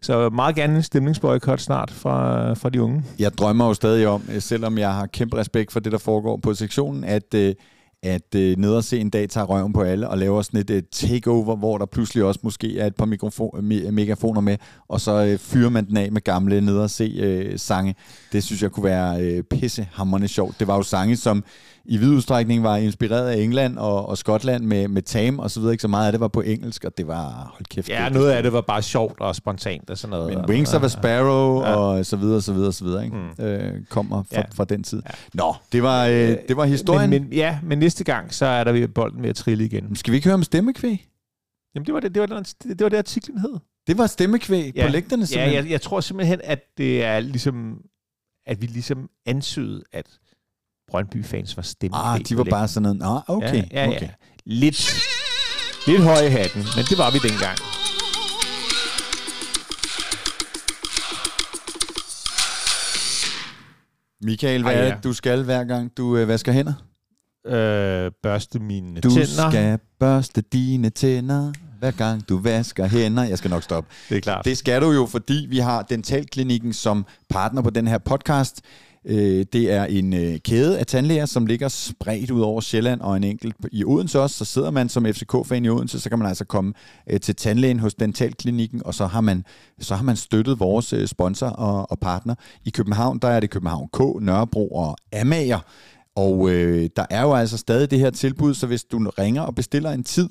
[0.03, 3.03] så meget gerne en stemningsboykot snart fra, fra de unge.
[3.19, 6.55] Jeg drømmer jo stadig om, selvom jeg har kæmpe respekt for det, der foregår på
[6.55, 7.55] sektionen, at, øh,
[8.03, 10.71] at øh, ned og se en dag tager røven på alle og laver sådan et
[10.71, 14.57] øh, takeover, hvor der pludselig også måske er et par mikrofon, me- megafoner med,
[14.89, 17.95] og så øh, fyrer man den af med gamle ned og se øh, sange.
[18.33, 20.61] Det synes jeg kunne være øh, pissehammerende sjovt.
[20.61, 21.45] Det var jo sange, som
[21.85, 25.61] i vid udstrækning var inspireret af England og, og Skotland med, med Tam og så
[25.61, 25.73] videre.
[25.75, 27.89] Ikke så meget af det var på engelsk, og det var, hold kæft.
[27.89, 30.37] Ja, det- noget af det var bare sjovt og spontant og sådan noget.
[30.37, 31.71] men Wings of a Sparrow Ja.
[31.71, 31.77] ja.
[31.77, 33.17] og så videre, så videre, så videre, ikke?
[33.39, 33.45] Mm.
[33.45, 34.39] Øh, kommer fra, Ja.
[34.41, 34.45] ja.
[34.55, 35.03] fra den tid.
[35.07, 35.11] Ja.
[35.35, 35.39] Ja.
[35.45, 37.11] Nå, det var, øh, det var historien.
[37.11, 39.97] Men, Men, ja, men næste gang, så er der ved bolden ved at trille igen.
[39.97, 41.07] skal vi ikke høre om stemmekvæg?
[41.75, 43.55] Jamen, det var det, det, var det, det, var det artiklen hed.
[43.87, 44.87] Det var stemmekvæg Ja.
[44.87, 45.65] på lægterne, Ja, simpelthen.
[45.65, 47.79] jeg, jeg tror simpelthen, at det er ligesom,
[48.47, 50.07] at vi ligesom ansøgede, at
[50.91, 51.97] Brøndby-fans var stemme.
[51.97, 52.99] ah, de var bare sådan noget.
[52.99, 54.01] Nå, okay, ja, ja, okay.
[54.01, 54.09] Ja.
[54.47, 54.91] Lidt,
[55.87, 57.59] lidt høje i hatten, men det var vi dengang.
[64.23, 64.95] Michael, hvad Ej, ja.
[65.05, 66.73] du skal hver gang du øh, vasker hænder?
[67.47, 69.51] Øh, børste mine Du tænder.
[69.51, 73.23] skal børste dine tænder, hver gang du vasker hænder.
[73.25, 73.91] Jeg skal nok stoppe.
[74.09, 74.45] Det er klart.
[74.45, 78.61] Det skal du jo, fordi vi har Dentalklinikken som partner på den her podcast.
[79.07, 83.17] Øh, det er en øh, kæde af tandlæger, som ligger spredt ud over Sjælland og
[83.17, 84.37] en enkelt i Odense også.
[84.37, 86.73] Så sidder man som FCK-fan i Odense, så kan man altså komme
[87.11, 89.45] øh, til tandlægen hos Dentalklinikken, og så har man,
[89.81, 92.35] så har man støttet vores øh, sponsor og, og partner.
[92.65, 95.61] I København, der er det København K, Nørrebro og Amager.
[96.17, 99.55] Og øh, der er jo altså stadig det her tilbud, så hvis du ringer og
[99.55, 100.29] bestiller en tid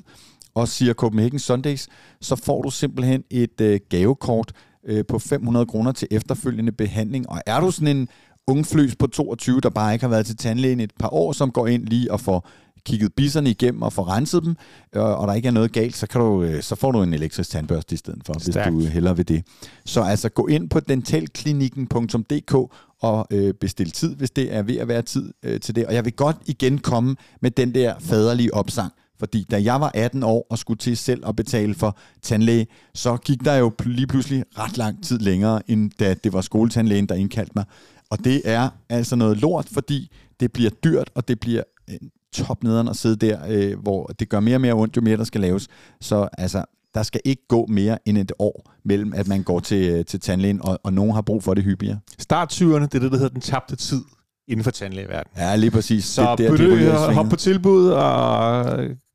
[0.56, 1.88] og siger Copenhagen Sundays,
[2.22, 4.52] så får du simpelthen et øh, gavekort
[4.86, 7.30] øh, på 500 kroner til efterfølgende behandling.
[7.30, 8.08] Og er du sådan en
[8.50, 11.52] ung fløs på 22, der bare ikke har været til tandlægen et par år, som
[11.52, 12.50] går ind lige og får
[12.86, 14.56] kigget bisserne igennem og får renset dem,
[14.96, 17.50] og der ikke er noget galt, så, kan du, øh, så får du en elektrisk
[17.50, 18.74] tandbørste i stedet for, Stærkt.
[18.74, 19.44] hvis du hellere vil det.
[19.86, 22.54] Så altså gå ind på dentalklinikken.dk
[23.02, 25.86] og øh, bestil tid, hvis det er ved at være tid øh, til det.
[25.86, 28.94] Og jeg vil godt igen komme med den der faderlige opsang.
[29.20, 33.18] Fordi da jeg var 18 år og skulle til selv at betale for tandlæge, så
[33.18, 37.16] gik der jo lige pludselig ret lang tid længere, end da det var skoletandlægen, der
[37.16, 37.66] indkaldte mig.
[38.12, 41.98] Og det er altså noget lort, fordi det bliver dyrt, og det bliver øh,
[42.34, 45.24] topnederen at sidde der, øh, hvor det gør mere og mere ondt, jo mere der
[45.24, 45.68] skal laves.
[46.02, 49.90] Så altså, der skal ikke gå mere end et år mellem, at man går til,
[49.90, 52.00] øh, til tandlægen, og, og nogen har brug for det hyppigere.
[52.20, 54.02] Start 20'erne, det er det, der hedder den tabte tid
[54.48, 55.38] inden for tandlægeverdenen.
[55.38, 56.06] Ja, lige præcis.
[56.06, 58.66] Så det, der, det, hop på tilbud og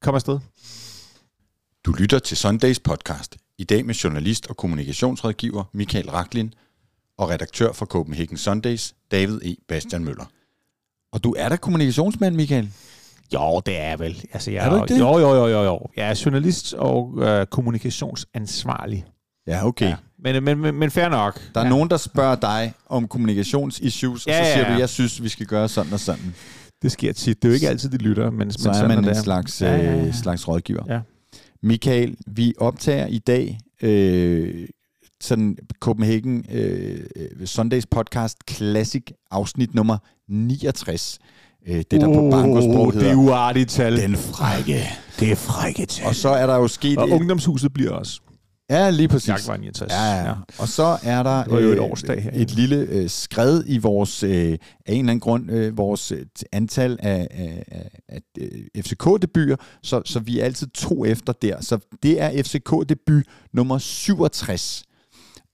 [0.03, 0.39] kom afsted.
[1.87, 3.37] Du lytter til Sundays podcast.
[3.59, 6.55] I dag med journalist og kommunikationsrådgiver Michael Raklin
[7.19, 9.55] og redaktør for Copenhagen Sundays, David E.
[9.69, 10.25] Bastian Møller.
[11.13, 12.71] Og du er da kommunikationsmand, Michael?
[13.35, 14.25] Jo, det er vel.
[14.33, 15.01] Altså, jeg, er du ikke det?
[15.01, 15.81] Jo, jo, jo, jo, jo.
[15.97, 19.05] Jeg er journalist og øh, kommunikationsansvarlig.
[19.47, 19.89] Ja, okay.
[19.89, 19.97] Ja.
[20.19, 21.41] Men, men, men, men fair nok.
[21.55, 21.71] Der er ja.
[21.71, 24.75] nogen, der spørger dig om kommunikationsissues, ja, og så siger ja.
[24.75, 26.35] du, jeg synes, vi skal gøre sådan og sådan.
[26.83, 27.43] Det sker tit.
[27.43, 28.31] Det er jo ikke altid, de lytter.
[28.31, 30.07] Men, så men er man en slags, ja, ja, ja.
[30.07, 30.85] Øh, slags rådgiver.
[30.89, 31.01] Ja.
[31.63, 34.69] Michael, vi optager i dag øh,
[35.25, 37.01] sådan Copenhagen øh,
[37.45, 39.99] Sundays podcast Classic afsnit nummer
[40.29, 41.19] 69.
[41.67, 43.07] Øh, det, der uh, på bankosprog hedder...
[43.07, 43.97] Det er uartigt tal.
[43.97, 44.81] Den frække.
[45.21, 46.07] Det er frække tal.
[46.07, 46.99] Og så er der jo sket...
[46.99, 48.21] Og ungdomshuset bliver også.
[48.71, 49.29] Ja, lige præcis.
[49.29, 49.93] Jagtvejen 69.
[49.93, 50.35] Ja, ja.
[50.59, 54.31] Og så er der jo et, årsdag her, et lille øh, skred i vores, øh,
[54.31, 59.57] af en eller anden grund, øh, vores øh, antal af, af, af, af øh, FCK-debuter,
[59.83, 61.61] så, så vi er altid to efter der.
[61.61, 63.23] Så det er FCK-debut
[63.53, 64.85] nummer 67,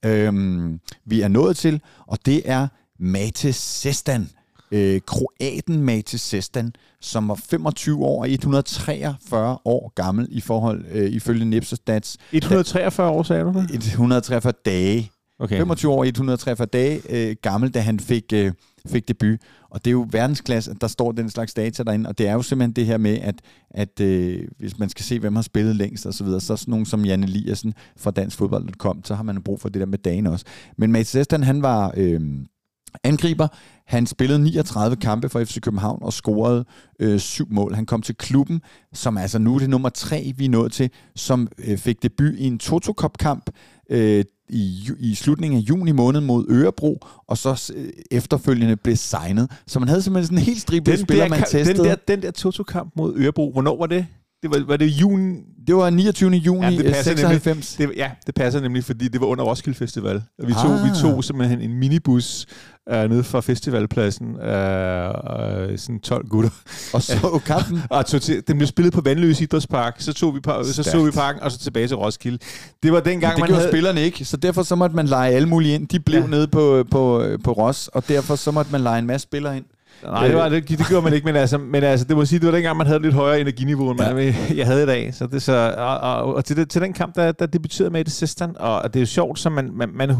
[0.05, 2.67] øhm, vi er nået til, og det er
[2.99, 4.29] Mate Sestan
[4.71, 11.11] øh, kroaten Mate Sestan, som var 25 år og 143 år gammel i forhold øh,
[11.11, 12.17] ifølge Nipser Stats.
[12.31, 13.69] 143 år, sagde du det?
[13.73, 15.11] 143 dage.
[15.39, 15.57] Okay.
[15.57, 18.51] 25 år og 143 dage øh, gammel, da han fik, øh,
[18.87, 19.39] fik debut.
[19.69, 22.33] Og det er jo verdensklasse, at der står den slags data derinde, og det er
[22.33, 23.35] jo simpelthen det her med, at,
[23.69, 26.57] at øh, hvis man skal se, hvem har spillet længst og så videre, så er
[26.57, 29.97] sådan nogen som Janne Eliassen fra danskfodbold.com, så har man brug for det der med
[29.97, 30.45] dagen også.
[30.77, 31.93] Men Mate Estan, han var...
[31.97, 32.21] Øh,
[33.03, 33.47] angriber.
[33.85, 36.65] Han spillede 39 kampe for FC København og scorede
[36.99, 37.73] øh, syv mål.
[37.73, 38.61] Han kom til klubben,
[38.93, 42.33] som altså nu er det nummer tre, vi er nået til, som øh, fik debut
[42.37, 43.49] i en Toto Cup-kamp
[43.89, 49.51] øh, i, i slutningen af juni måned mod Ørebro, og så øh, efterfølgende blev signet.
[49.67, 51.77] Så man havde simpelthen sådan en helt stribe spiller, man testede.
[51.77, 54.05] Den der, den der Toto-kamp mod Ørebro, hvornår var det?
[54.41, 55.39] Det var, var det juni?
[55.67, 56.31] Det var 29.
[56.31, 57.79] juni ja, det 96.
[57.79, 60.23] Nemlig, det, ja, det passer nemlig, fordi det var under Roskilde Festival.
[60.39, 60.83] Og vi, tog, ah.
[60.83, 62.45] vi tog simpelthen en minibus
[62.89, 64.39] øh, nede fra festivalpladsen.
[64.39, 65.07] Øh,
[65.71, 66.49] øh, sådan 12 gutter.
[66.93, 67.81] Og så kampen?
[67.89, 69.95] og tog til, den blev spillet på Vandløs Idrætspark.
[69.99, 72.37] Så, tog vi, så så vi parken, og så tilbage til Roskilde.
[72.83, 73.69] Det var dengang, det man havde...
[73.69, 75.87] spillerne ikke, så derfor så måtte man lege alle mulige ind.
[75.87, 76.27] De blev ja.
[76.27, 79.65] nede på, på, på Ros, og derfor så måtte man lege en masse spillere ind.
[80.03, 82.39] Nej, det, var, det, det gjorde man ikke, men altså, men altså, det må sige,
[82.39, 84.13] det var dengang, man havde lidt højere energiniveau, end ja.
[84.13, 85.13] man, jeg havde i dag.
[85.13, 88.55] Så det, så, og, og, og til, til den kamp, der, der debuterede Mate Sistan,
[88.59, 90.15] og det er jo sjovt, så man, man, man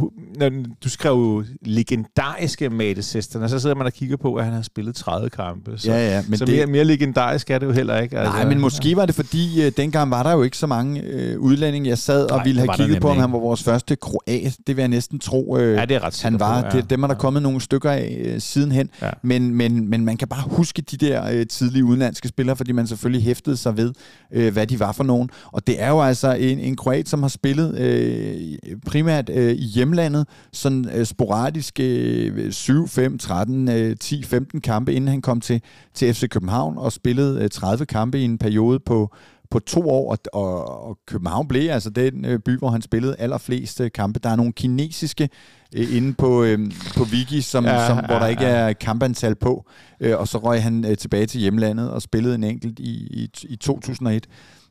[0.84, 4.54] du skrev jo legendariske Mate Sistan, og så sidder man og kigger på, at han
[4.54, 5.72] har spillet 30 kampe.
[5.78, 8.20] Så, ja, ja, men så det, mere, mere legendarisk er det jo heller ikke.
[8.20, 11.04] Altså, nej, men måske var det fordi, uh, dengang var der jo ikke så mange
[11.36, 13.96] uh, udlændinge, jeg sad og nej, ville have kigget på, om han var vores første
[13.96, 14.58] kroat.
[14.68, 16.62] Det vil jeg næsten tro, uh, ja, det er ret han var.
[16.62, 16.82] På, ja.
[16.82, 18.90] det, dem er der kommet nogle stykker af uh, sidenhen.
[19.02, 19.10] Ja.
[19.22, 22.88] Men, men, men man kan bare huske de der øh, tidlige udenlandske spillere, fordi man
[22.88, 23.94] selvfølgelig hæftede sig ved,
[24.32, 25.30] øh, hvad de var for nogen.
[25.46, 29.66] Og det er jo altså en, en kroat, som har spillet øh, primært øh, i
[29.66, 35.42] hjemlandet, sådan øh, sporadisk øh, 7, 5, 13, øh, 10, 15 kampe, inden han kom
[35.42, 35.62] til,
[35.94, 39.16] til FC København og spillede øh, 30 kampe i en periode på,
[39.52, 43.16] på to år, og, og, og København blev altså den øh, by, hvor han spillede
[43.20, 44.20] allerfleste kampe.
[44.20, 46.60] Der er nogle kinesiske øh, inde på, øh,
[46.98, 48.50] på Wiki, som, ja, som, hvor ja, der ikke ja.
[48.50, 49.66] er kampantal på,
[50.00, 53.30] øh, og så røg han øh, tilbage til hjemlandet og spillede en enkelt i, i,
[53.44, 54.28] i 2001.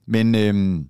[0.07, 0.35] Men...
[0.35, 0.81] Øh,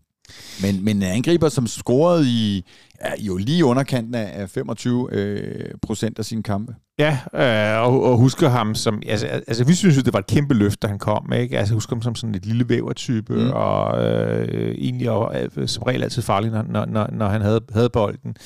[0.63, 2.65] Men, men en angriber, som scorede i
[3.05, 6.75] ja, jo lige underkanten af 25 øh, procent af sine kampe.
[6.99, 9.03] Ja, øh, og, og husker ham som...
[9.07, 11.33] Altså, altså, vi synes jo, det var et kæmpe løft, da han kom.
[11.33, 11.59] Ikke?
[11.59, 13.51] Altså, husker ham som sådan et lille vævertype, mm.
[13.51, 17.91] og øh, egentlig og, øh, som regel altid farlig, når, når, når han havde, havde
[17.91, 18.37] bolden.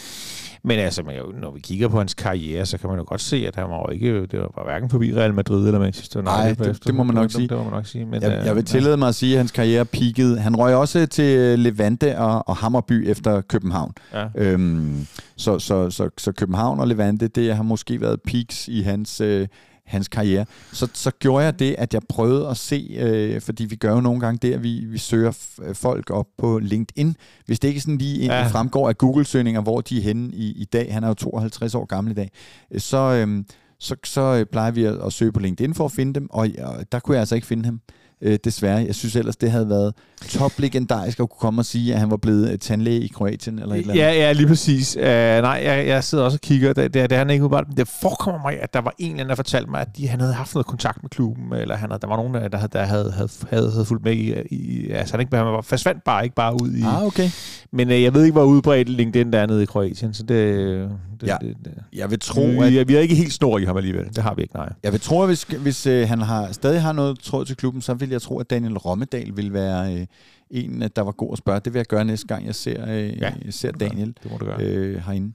[0.67, 3.21] Men altså, man jo, når vi kigger på hans karriere, så kan man jo godt
[3.21, 6.67] se, at han var ikke, det var hverken forbi Real Madrid eller Manchester United.
[6.67, 7.49] Nej, det, det, må man nok sige.
[7.49, 8.05] Det må man nok sige.
[8.05, 10.39] Men, jeg, jeg vil tillade mig at sige, at hans karriere peakede.
[10.39, 13.93] Han røg også til Levante og, og Hammerby efter København.
[14.13, 14.27] Ja.
[14.35, 15.07] Øhm,
[15.37, 19.21] så, så, så, så København og Levante, det har måske været peaks i hans...
[19.21, 19.49] Øh,
[19.87, 23.77] hans karriere, så, så gjorde jeg det, at jeg prøvede at se, øh, fordi vi
[23.77, 25.33] gør jo nogle gange det, at vi, vi søger
[25.73, 27.17] folk op på LinkedIn.
[27.47, 28.47] Hvis det ikke sådan lige ja.
[28.47, 31.85] fremgår af Google-søgninger, hvor de er henne i, i dag, han er jo 52 år
[31.85, 32.31] gammel i dag,
[32.79, 33.45] så, øh,
[33.79, 36.93] så, så plejer vi at, at søge på LinkedIn for at finde dem, og, og
[36.93, 37.81] der kunne jeg altså ikke finde ham
[38.23, 38.85] øh, desværre.
[38.87, 39.95] Jeg synes ellers, det havde været
[40.29, 43.59] top legendarisk at kunne komme og sige, at han var blevet øh, tandlæge i Kroatien
[43.59, 44.05] eller et eller andet.
[44.05, 44.97] Ja, ja, lige præcis.
[44.97, 46.73] Uh, nej, jeg, jeg sidder også og kigger.
[46.73, 47.67] Det, det, det han ikke udbart.
[47.77, 50.21] Det forekommer mig, at der var en eller anden, der fortalte mig, at de, han
[50.21, 52.85] havde haft noget kontakt med klubben, eller han, der var nogen, der, der, havde, der
[52.85, 56.25] havde, havde, havde, havde fulgt med i, i altså han, ikke, han var, forsvandt bare
[56.25, 56.83] ikke bare ud i...
[56.83, 57.31] Ah, okay.
[57.73, 60.89] Men uh, jeg ved ikke, hvor udbredt LinkedIn der er nede i Kroatien, så det...
[61.25, 61.37] det, ja.
[61.41, 62.89] det, det jeg vil tro, vi, at...
[62.89, 64.07] Vi, er ikke helt snor i ham alligevel.
[64.15, 64.73] Det har vi ikke, nej.
[64.83, 67.83] Jeg vil tro, at hvis, hvis uh, han har, stadig har noget tråd til klubben,
[67.83, 70.07] så vil jeg tro, at Daniel Rommedal vil være øh,
[70.51, 71.61] en, der var god at spørge.
[71.61, 74.45] Det vil jeg gøre næste gang, jeg ser, øh, ja, ser Daniel det må du
[74.45, 74.61] gøre.
[74.61, 75.33] Øh, herinde.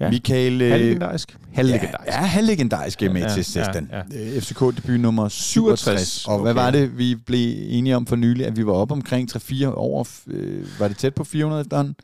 [0.00, 0.10] Ja.
[0.10, 0.62] Michael...
[0.62, 1.38] Øh, halvlegendarisk.
[1.52, 2.06] Halvlegendarisk.
[2.06, 3.88] Ja, ja halvlegendarisk med ja, til Sesten.
[3.92, 4.36] Ja, ja.
[4.36, 5.80] Øh, FCK-debut nummer 67.
[5.80, 6.26] 67.
[6.26, 6.42] Og okay.
[6.42, 8.46] hvad var det, vi blev enige om for nylig?
[8.46, 10.06] At vi var op omkring 3-4 år.
[10.26, 11.94] Øh, var det tæt på 400 efterhånden?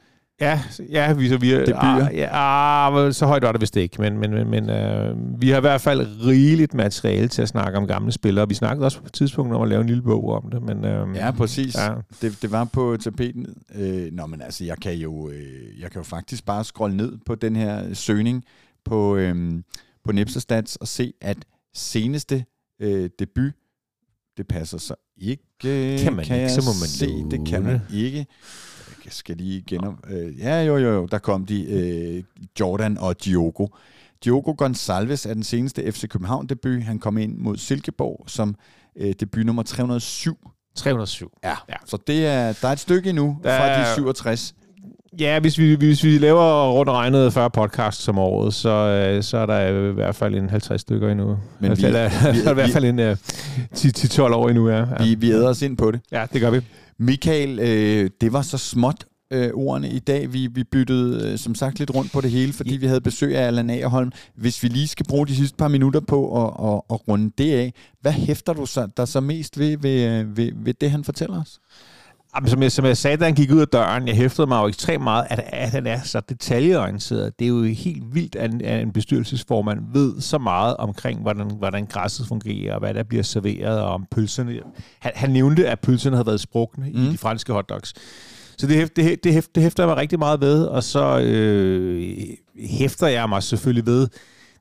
[0.41, 0.61] Ja,
[0.93, 4.31] ja vi, så vi ah, ja, ah, så højt var det vist ikke, men, men,
[4.31, 8.13] men, men øh, vi har i hvert fald rigeligt materiale til at snakke om gamle
[8.13, 8.49] spillere.
[8.49, 10.63] Vi snakkede også på et tidspunkt om at lave en lille bog om det.
[10.63, 11.75] Men, øh, ja, præcis.
[11.75, 11.95] Ja.
[12.23, 13.47] Det, det var på tapeten.
[13.75, 17.19] Øh, nå, men altså, jeg kan, jo, øh, jeg kan jo faktisk bare scrolle ned
[17.27, 18.45] på den her søgning
[18.85, 19.63] på, øh,
[20.05, 21.37] på Nipser og se, at
[21.75, 22.45] seneste
[22.81, 23.53] øh, debut,
[24.37, 25.43] det passer så ikke.
[25.99, 28.27] Kan man kan ikke, så må man se, det kan man ikke
[29.09, 29.95] jeg skal lige gennem...
[30.11, 31.65] Øh, ja, jo, jo, jo, der kom de.
[31.73, 32.23] Øh,
[32.61, 33.67] Jordan og Diogo.
[34.25, 36.83] Diogo Gonçalves er den seneste FC København-debut.
[36.83, 38.55] Han kom ind mod Silkeborg som
[38.97, 40.39] øh, debut nummer 307.
[40.75, 41.31] 307.
[41.45, 41.75] Ja, ja.
[41.87, 44.55] så det er, der er et stykke endnu der fra de 67.
[45.21, 49.37] Ja, hvis vi, hvis vi laver rundt regnet 40 podcasts om året, så, øh, så
[49.37, 51.39] er der i hvert fald en 50 stykker endnu.
[51.61, 53.17] Men vi, er, vi, er i hvert fald en uh,
[53.77, 54.77] 10-12 år endnu, ja.
[54.79, 54.85] ja.
[55.05, 56.01] Vi, vi æder os ind på det.
[56.13, 56.61] Ja, det gør vi.
[56.99, 60.33] Michael, øh, det var så småt øh, ordene i dag.
[60.33, 63.37] Vi, vi byttede øh, som sagt lidt rundt på det hele, fordi vi havde besøg
[63.37, 64.13] af Allan Agerholm.
[64.35, 67.55] Hvis vi lige skal bruge de sidste par minutter på at, at, at runde det
[67.55, 71.41] af, hvad hæfter du så, der så mest ved, ved, ved, ved det, han fortæller
[71.41, 71.61] os?
[72.39, 74.63] Jamen, som, jeg, som jeg sagde, da han gik ud af døren, jeg hæftede mig
[74.63, 77.39] jo ekstremt meget, at, at han er så detaljeorienteret.
[77.39, 81.51] Det er jo helt vildt, at en, at en bestyrelsesformand ved så meget omkring, hvordan,
[81.59, 84.61] hvordan græsset fungerer, og hvad der bliver serveret, og om pølserne.
[84.99, 87.03] Han, han nævnte, at pølserne havde været sprukne mm.
[87.03, 87.95] i de franske hotdogs.
[88.59, 92.07] Så det, hæfter, det, det, det hæfter jeg mig rigtig meget ved, og så øh,
[92.57, 94.09] hæfter jeg mig selvfølgelig ved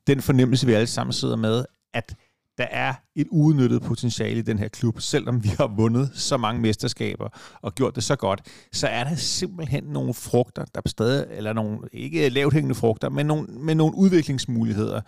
[0.06, 1.64] den fornemmelse, vi alle sammen sidder med,
[1.94, 2.14] at
[2.58, 6.60] der er et uudnyttet potentiale i den her klub, selvom vi har vundet så mange
[6.60, 7.28] mesterskaber
[7.62, 8.40] og gjort det så godt,
[8.72, 13.26] så er der simpelthen nogle frugter, der stadig, eller nogle, ikke lavt hængende frugter, men
[13.26, 15.00] nogle, men nogle udviklingsmuligheder.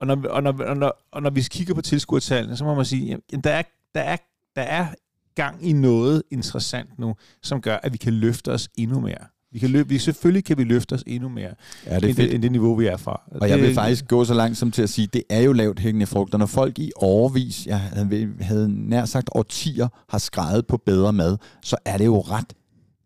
[0.00, 2.84] Og når, og, når, og, når, og når vi kigger på tilskuertallene, så må man
[2.84, 3.62] sige, at der er,
[3.94, 4.16] der er,
[4.56, 4.86] der er
[5.34, 9.37] gang i noget interessant nu, som gør, at vi kan løfte os endnu mere.
[9.52, 11.50] Vi kan løbe, vi, selvfølgelig kan vi løfte os endnu mere,
[11.86, 13.22] ja, det er end, det, end det niveau, vi er fra.
[13.26, 15.52] Og det, jeg vil faktisk gå så langt som til at sige, det er jo
[15.52, 16.38] lavt hængende frugter.
[16.38, 21.36] Når folk i overvis, jeg havde, havde nær sagt årtier, har skrevet på bedre mad,
[21.62, 22.52] så er det jo ret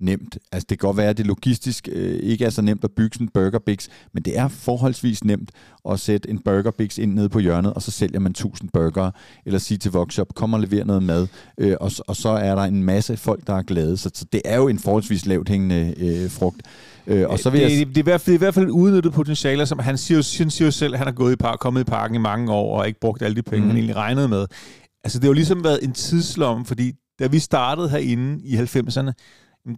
[0.03, 0.39] nemt.
[0.53, 3.15] Altså det kan godt være, at det logistisk øh, ikke er så nemt at bygge
[3.15, 5.51] sådan en Burger Bix, men det er forholdsvis nemt
[5.91, 9.11] at sætte en Burger Bix ind nede på hjørnet, og så sælger man 1000 burger,
[9.47, 11.27] eller sige til Vokshop, kom og lever noget mad,
[11.59, 13.97] øh, og, og så er der en masse folk, der er glade.
[13.97, 16.63] Så, så det er jo en forholdsvis lavt hængende øh, frugt.
[17.07, 17.87] Øh, og så vil det, jeg...
[17.87, 19.99] det, det, er i hvert fald, det er i hvert fald udnyttet potentialer, som han
[19.99, 22.19] siger, han siger jo selv, at han har gået i park, kommet i parken i
[22.19, 23.69] mange år, og ikke brugt alle de penge, mm.
[23.69, 24.47] han egentlig regnede med.
[25.05, 29.13] Altså det har jo ligesom været en tidslomme, fordi da vi startede herinde i 90'erne,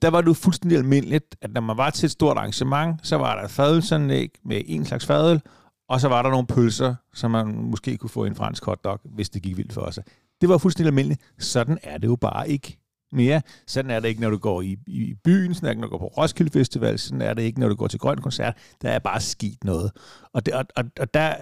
[0.02, 3.16] der var det jo fuldstændig almindeligt, at når man var til et stort arrangement, så
[3.16, 5.42] var der et fadelsanlæg med en slags fadel,
[5.88, 9.30] og så var der nogle pølser, som man måske kunne få en fransk hotdog, hvis
[9.30, 10.04] det gik vildt for sig.
[10.40, 11.20] Det var fuldstændig almindeligt.
[11.38, 12.78] Sådan er det jo bare ikke
[13.12, 13.42] mere.
[13.66, 15.88] Sådan er det ikke, når du går i, i byen, sådan er det ikke, når
[15.88, 18.56] du går på Roskilde Festival, sådan er det ikke, når du går til Grøn Koncert.
[18.82, 19.90] Der er bare skidt noget.
[20.34, 21.34] Og, det, og, og, og der,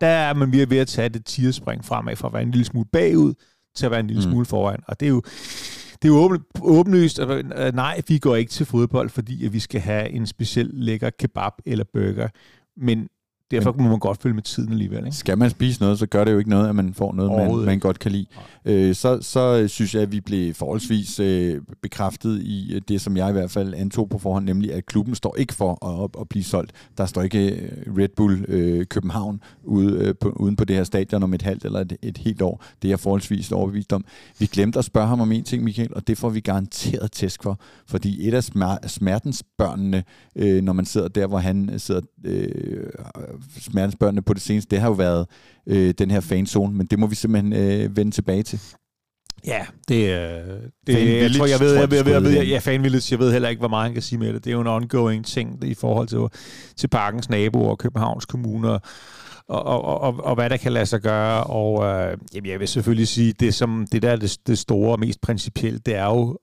[0.00, 2.88] der er man ved at tage det tierspring fremad fra at være en lille smule
[2.92, 3.34] bagud,
[3.76, 4.30] til at være en lille mm.
[4.30, 4.80] smule foran.
[4.86, 5.22] Og det er jo
[6.02, 9.58] det er jo åben, åbenlyst, at nej, vi går ikke til fodbold, fordi at vi
[9.58, 12.28] skal have en speciel lækker kebab eller burger.
[12.76, 13.08] Men
[13.50, 14.98] Derfor må man godt følge med tiden alligevel.
[14.98, 15.16] Ikke?
[15.16, 17.66] Skal man spise noget, så gør det jo ikke noget, at man får noget, man,
[17.66, 18.26] man godt kan lide.
[18.64, 23.16] Øh, så, så synes jeg, at vi blev forholdsvis øh, bekræftet i øh, det, som
[23.16, 26.28] jeg i hvert fald antog på forhånd, nemlig at klubben står ikke for at, at
[26.28, 26.72] blive solgt.
[26.98, 30.84] Der står ikke øh, Red Bull øh, København ude, øh, på, uden på det her
[30.84, 32.64] stadion om et halvt eller et, et helt år.
[32.82, 34.04] Det er jeg forholdsvis overbevist om.
[34.38, 37.42] Vi glemte at spørge ham om en ting, Michael, og det får vi garanteret tæsk
[37.42, 37.60] for.
[37.86, 40.04] Fordi et af smer- smertensbørnene,
[40.36, 42.90] øh, når man sidder der, hvor han sidder øh,
[43.58, 45.26] smertensbørnene på det seneste, det har jo været
[45.66, 48.60] øh, den her fanzone, men det må vi simpelthen øh, vende tilbage til.
[49.46, 50.42] Ja, det er...
[50.86, 53.48] Det, jeg tror, jeg ved, jeg, jeg, jeg, ved, ja, Fan Village, jeg ved heller
[53.48, 54.44] ikke, hvor meget han kan sige med det.
[54.44, 56.40] Det er jo en ongoing ting i forhold til,
[56.76, 58.78] til parkens naboer og Københavns kommuner,
[59.48, 61.44] og, og, og, og hvad der kan lade sig gøre.
[61.44, 64.92] Og øh, jamen, jeg vil selvfølgelig sige, det som det der er det, det store
[64.92, 66.38] og mest principielle, det er jo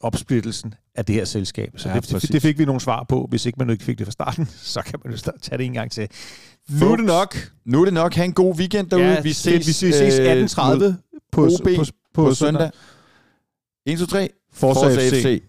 [0.00, 1.72] opsplittelsen af det her selskab.
[1.76, 3.26] Så ja, det, det fik vi nogle svar på.
[3.30, 5.72] Hvis ikke man ikke fik det fra starten, så kan man jo tage det en
[5.72, 6.08] gang til.
[6.68, 7.36] Nu er det nok.
[7.64, 8.14] Nu er det nok.
[8.14, 9.06] Ha' en god weekend derude.
[9.06, 10.92] Ja, vi ses, vi ses 18.30 på,
[11.32, 11.84] på, på,
[12.14, 12.70] på, på søndag.
[13.86, 14.28] 1, 2, 3.
[14.52, 15.22] Forza, Forza FC.
[15.22, 15.42] FC.